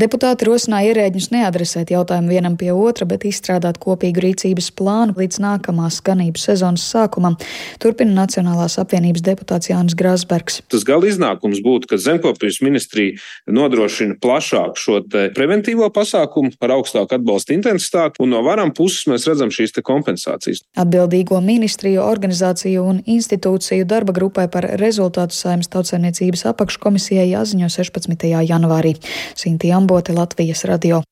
Deputāti 0.00 0.48
rosināja 0.48 0.92
ierēģņus 0.92 1.30
neadresēt 1.34 1.92
jautājumu 1.94 2.32
vienam 2.34 2.56
pie 2.60 2.72
otra, 2.74 3.06
bet 3.08 3.26
izstrādāt 3.28 3.78
kopīgu 3.82 4.24
rīcības 4.24 4.70
plānu 4.76 5.16
līdz 5.20 5.40
nākamās 5.42 6.00
ganības 6.06 6.46
sezonas 6.50 6.84
sākumam, 6.90 7.38
turpina 7.82 8.14
Nacionālās 8.16 8.78
apvienības 8.80 9.24
deputāts 9.26 9.70
Jānis 9.70 9.96
Grāsbergs. 9.98 10.60
Tas 10.72 10.84
gala 10.86 11.08
iznākums 11.10 11.60
būtu, 11.64 11.90
ka 11.90 12.00
zemkopības 12.00 12.60
ministrija 12.64 13.16
nodrošina 13.50 14.18
plašāku 14.22 14.80
šo 14.80 15.00
preventīvo 15.36 15.88
pasākumu 15.94 16.54
ar 16.62 16.76
augstāku 16.78 17.18
atbalsta 17.18 17.54
intensitāti, 17.56 18.22
un 18.24 18.32
no 18.34 18.42
varam 18.46 18.72
puses 18.76 19.06
mēs 19.10 19.26
redzam 19.28 19.52
šīs 19.54 19.76
kompensācijas. 19.86 20.62
Atbildīgo 20.80 21.40
ministriju, 21.44 22.00
organizāciju 22.04 22.84
un 22.90 23.02
institūciju 23.04 23.86
darba 23.88 24.14
grupai 24.16 24.46
par 24.52 24.66
rezultātu 24.80 25.36
saimnes 25.36 25.70
tautsēmniecības 25.72 26.15
tirzniecības 26.16 26.46
apakškomisijai 26.52 27.30
jāziņo 27.30 27.68
16. 27.68 28.26
janvārī. 28.48 28.96
Sinti 29.36 29.72
Ambote, 29.72 30.12
Latvijas 30.12 30.64
radio. 30.64 31.02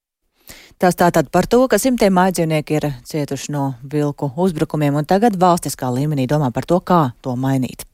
Tas 0.78 0.96
tātad 0.96 1.30
par 1.30 1.46
to, 1.46 1.68
ka 1.68 1.78
simtiem 1.78 2.12
mājdzīvnieki 2.14 2.74
ir 2.74 2.92
cietuši 3.04 3.52
no 3.52 3.74
vilku 3.84 4.32
uzbrukumiem, 4.36 4.96
un 4.96 5.04
tagad 5.04 5.36
valstiskā 5.36 5.90
līmenī 5.92 6.26
domā 6.26 6.50
par 6.52 6.66
to, 6.66 6.80
kā 6.80 7.14
to 7.22 7.36
mainīt. 7.36 7.84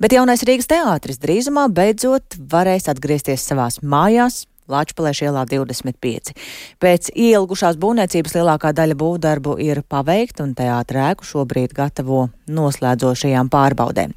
Bet 0.00 0.12
jaunais 0.12 0.42
Rīgas 0.44 0.68
teātris 0.68 1.20
drīzumā 1.20 1.68
beidzot 1.72 2.36
varēs 2.36 2.88
atgriezties 2.88 3.44
savās 3.44 3.80
mājās, 3.82 4.46
Lāčpalēša 4.70 5.28
ielā 5.28 5.44
25. 5.50 6.34
Pēc 6.82 7.10
ielgušās 7.14 7.78
būvniecības 7.80 8.36
lielākā 8.38 8.72
daļa 8.76 8.98
būvdarbu 9.00 9.56
ir 9.62 9.82
paveikta 9.82 10.46
un 10.46 10.54
teātrēku 10.58 11.26
šobrīd 11.26 11.74
gatavo 11.76 12.28
noslēdzošajām 12.50 13.50
pārbaudēm. 13.52 14.14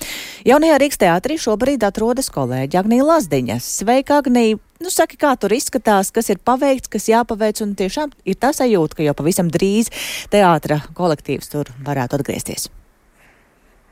Jaunajā 0.48 0.78
Rīgas 0.82 1.02
teātrī 1.02 1.40
šobrīd 1.42 1.86
atrodas 1.88 2.30
kolēģi 2.34 2.80
Agnija 2.82 3.10
Lazdiņa. 3.10 3.60
Sveika, 3.64 4.22
Agnija! 4.24 4.62
Nu, 4.84 4.92
saki, 4.92 5.16
kā 5.16 5.32
tur 5.40 5.54
izskatās, 5.56 6.10
kas 6.12 6.28
ir 6.34 6.42
paveikts, 6.44 6.92
kas 6.92 7.08
jāpaveic, 7.08 7.62
un 7.64 7.72
tiešām 7.80 8.12
ir 8.28 8.36
tā 8.36 8.52
sajūta, 8.52 9.00
ka 9.00 9.08
jau 9.08 9.16
pavisam 9.16 9.52
drīz 9.54 9.94
teātra 10.34 10.82
kolektīvs 10.98 11.54
tur 11.54 11.72
varētu 11.88 12.20
atgriezties. 12.20 12.68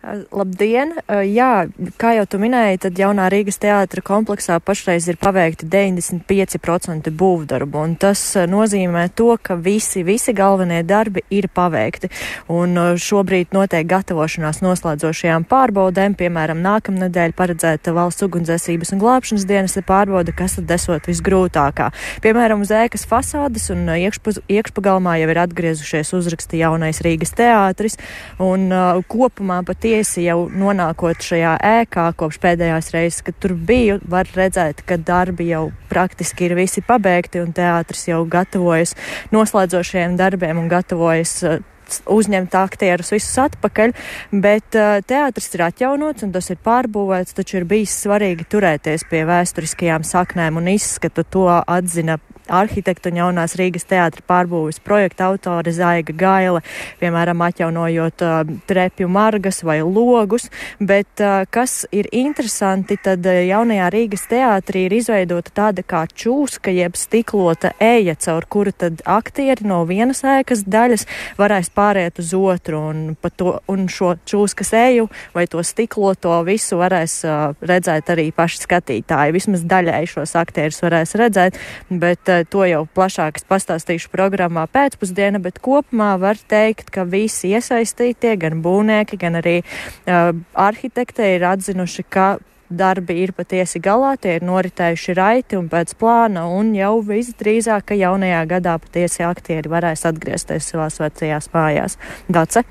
Labdien! 0.02 0.96
Jā, 1.30 1.68
kā 2.02 2.16
jau 2.18 2.24
tu 2.26 2.40
minēji, 2.42 2.80
tad 2.88 2.98
jaunā 2.98 3.28
Rīgas 3.30 3.60
teātra 3.62 4.02
kompleksā 4.02 4.56
pašreiz 4.66 5.06
ir 5.12 5.20
paveikti 5.22 5.68
95% 5.70 7.12
būvdarbu, 7.14 7.84
un 7.86 7.94
tas 8.02 8.24
nozīmē 8.50 9.04
to, 9.14 9.36
ka 9.38 9.60
visi, 9.62 10.02
visi 10.02 10.34
galvenie 10.34 10.80
darbi 10.90 11.22
ir 11.30 11.46
paveikti. 11.54 12.10
Un 12.50 12.74
šobrīd 12.98 13.54
notiek 13.54 13.86
gatavošanās 13.92 14.64
noslēdzošajām 14.66 15.46
pārbaudēm, 15.52 16.18
piemēram, 16.18 16.66
nākamnedēļ 16.66 17.38
paredzēta 17.38 17.94
valsts 17.94 18.26
ugunsdzēsības 18.26 18.96
un 18.96 19.04
glābšanas 19.06 19.46
dienas 19.46 19.78
pārbauda, 19.86 20.34
kas 20.34 20.58
tad 20.58 20.74
esot 20.80 21.12
visgrūtākā. 21.12 21.92
Piemēram, 22.26 22.66
uz 22.66 22.74
ēkas 22.74 23.06
fasādes 23.06 23.70
un 23.70 23.86
iekšpuz, 23.94 24.42
iekšpagalmā 24.50 25.20
jau 25.22 25.30
ir 25.30 25.44
atgriezušies 25.46 26.16
uzraksti 26.18 26.66
jaunais 26.66 27.06
Rīgas 27.06 27.38
teātris, 27.38 28.02
un 28.42 28.66
kopumā 29.06 29.62
pat 29.68 29.91
tiesi 29.92 30.24
jau 30.24 30.46
nonākot 30.48 31.20
šajā 31.26 31.58
ēkā 31.82 32.06
kopš 32.20 32.40
pēdējās 32.44 32.92
reizes, 32.96 33.24
kad 33.28 33.36
tur 33.44 33.56
biju, 33.56 34.00
var 34.08 34.30
redzēt, 34.38 34.86
ka 34.88 34.96
darbi 34.96 35.50
jau 35.50 35.66
praktiski 35.92 36.48
ir 36.48 36.56
visi 36.60 36.84
pabeigti 36.86 37.42
un 37.44 37.52
teātris 37.56 38.08
jau 38.08 38.22
gatavojas 38.32 38.96
noslēdzošajiem 39.36 40.16
darbiem 40.20 40.62
un 40.62 40.72
gatavojas 40.72 41.36
uh, 41.44 41.60
uzņemt 42.08 42.56
aktierus 42.56 43.12
visus 43.12 43.36
atpakaļ, 43.44 43.92
bet 44.32 44.80
uh, 44.80 45.02
teātris 45.04 45.52
ir 45.58 45.66
atjaunots 45.68 46.24
un 46.24 46.32
tas 46.36 46.48
ir 46.54 46.62
pārbūvēts, 46.64 47.36
taču 47.36 47.60
ir 47.60 47.68
bijis 47.68 47.98
svarīgi 48.06 48.48
turēties 48.52 49.04
pie 49.12 49.26
vēsturiskajām 49.28 50.08
saknēm 50.08 50.62
un 50.62 50.72
izskatu. 50.72 51.28
To 51.36 51.50
atzina 51.52 52.22
arhitektu 52.50 53.12
un 53.12 53.20
jaunās 53.22 53.56
Rīgas 53.60 53.88
teātra 53.90 54.24
pārbūves 54.28 54.82
projekta 54.84 55.30
autore 55.32 55.74
Zaiga 55.76 56.14
Gaila, 56.18 56.62
piemēram, 57.02 57.42
atjaunojot 57.46 58.24
uh, 58.26 58.42
trepju 58.70 59.10
margas 59.12 59.62
vai 59.68 59.80
logus, 59.82 60.50
bet 60.80 61.22
uh, 61.24 61.44
kas 61.50 61.86
ir 61.92 62.10
interesanti, 62.16 62.98
tad 63.02 63.26
uh, 63.28 63.42
jaunajā 63.48 63.90
Rīgas 63.94 64.26
teātrī 64.32 64.86
ir 64.88 64.98
izveidota 65.02 65.54
tāda 65.62 65.86
kā 65.86 66.04
čūska 66.08 66.74
jeb 66.74 66.98
stiklota 67.00 67.74
eja, 67.82 68.16
caur 68.16 68.48
kuru 68.50 68.74
tad 68.74 69.04
aktieri 69.06 69.68
no 69.68 69.82
vienas 69.90 70.24
ēkas 70.28 70.64
daļas 70.70 71.08
varēs 71.40 71.72
pāriet 71.76 72.22
uz 72.22 72.34
otru. 72.38 72.82
Un, 72.92 73.02
to, 73.38 73.56
un 73.72 73.88
šo 73.92 74.16
čūskas 74.28 74.74
eju 74.78 75.08
vai 75.36 75.46
to 75.52 75.62
stikloto 75.66 76.34
visu 76.48 76.80
varēs 76.80 77.22
redzēt 77.68 78.12
arī 78.14 78.30
paši 78.36 78.64
skatītāji. 78.66 79.36
Vismaz 79.36 79.66
daļai 79.68 80.04
šos 80.10 80.36
aktierus 80.40 80.82
varēs 80.84 81.16
redzēt, 81.20 81.60
bet 81.90 82.31
to 82.52 82.66
jau 82.70 82.84
plašāk 82.96 83.42
pastāstīšu 83.50 84.12
programmā 84.14 84.68
pēcpusdiena, 84.72 85.42
bet 85.44 85.60
kopumā 85.64 86.14
var 86.22 86.40
teikt, 86.52 86.92
ka 86.94 87.06
visi 87.08 87.54
iesaistītie, 87.56 88.36
gan 88.42 88.62
būvnieki, 88.66 89.20
gan 89.22 89.40
arī 89.42 89.60
uh, 89.62 90.32
arhitekti 90.56 91.36
ir 91.36 91.48
atzinuši, 91.52 92.08
ka 92.10 92.28
darbi 92.72 93.20
ir 93.24 93.34
patiesi 93.38 93.82
galā, 93.84 94.16
tie 94.22 94.38
ir 94.40 94.46
noritējuši 94.48 95.16
raiti 95.18 95.60
un 95.60 95.70
pēc 95.72 95.94
plāna, 96.00 96.48
un 96.50 96.74
jau 96.78 96.98
visdrīzāk, 97.06 97.92
ka 97.92 97.98
jaunajā 98.00 98.44
gadā 98.50 98.78
patiesi 98.82 99.26
aktieri 99.28 99.72
varēs 99.72 100.08
atgriezties 100.10 100.72
savās 100.74 101.00
vecajās 101.02 101.52
mājās. 101.54 101.98
Dace? 102.32 102.64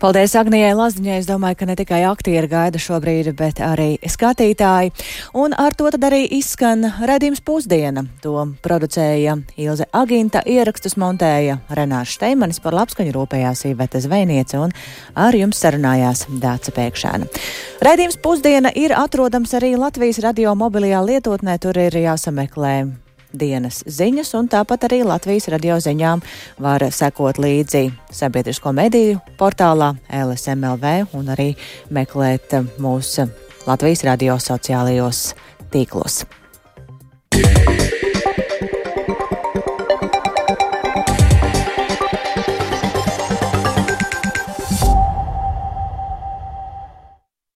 Paldies 0.00 0.34
Agnijai 0.38 0.72
Lazdiņai. 0.74 1.18
Es 1.20 1.28
domāju, 1.28 1.58
ka 1.60 1.66
ne 1.68 1.76
tikai 1.78 2.00
aktieri 2.08 2.48
gaida 2.50 2.80
šobrīd, 2.80 3.30
bet 3.38 3.60
arī 3.62 3.92
skatītāji. 4.02 4.92
Un 5.38 5.54
ar 5.54 5.76
to 5.78 5.90
tad 5.94 6.06
arī 6.08 6.22
izskan 6.38 6.86
redzījums 7.06 7.42
pusdiena. 7.44 8.04
To 8.24 8.46
producēja 8.64 9.36
Ilze 9.60 9.86
Aginta, 9.96 10.42
ierakstus 10.46 10.96
montēja 11.00 11.60
Renārs 11.76 12.16
Šteimanis 12.16 12.60
par 12.64 12.76
labskaņu 12.78 13.14
rūpējās 13.14 13.66
Ivete 13.70 14.02
Zvejniece 14.02 14.58
un 14.60 14.74
ar 15.14 15.36
jums 15.36 15.60
sarunājās 15.62 16.26
Dāca 16.40 16.74
Pēkšēna. 16.76 17.28
Redzījums 17.84 18.18
pusdiena 18.20 18.72
ir 18.76 18.92
atrodams 18.96 19.39
arī 19.56 19.72
Latvijas 19.78 20.18
radio 20.20 20.52
mobilajā 20.58 21.00
lietotnē. 21.06 21.54
Tur 21.62 21.78
ir 21.80 21.94
jāsameklē 21.96 22.74
dienas 23.32 23.80
ziņas, 23.86 24.32
un 24.38 24.50
tāpat 24.50 24.88
arī 24.88 25.00
Latvijas 25.06 25.48
radio 25.52 25.78
ziņām 25.80 26.20
var 26.60 26.84
sekot 26.92 27.40
līdzi 27.40 27.86
sabiedrisko 28.12 28.74
mediju 28.76 29.20
portālā 29.40 29.94
LSMLV 30.08 31.14
un 31.16 31.32
arī 31.32 31.54
meklēt 31.94 32.58
mūsu 32.82 33.30
Latvijas 33.70 34.04
radio 34.08 34.36
sociālajos 34.36 35.32
tīklos. 35.72 36.24
Yeah. 37.30 38.09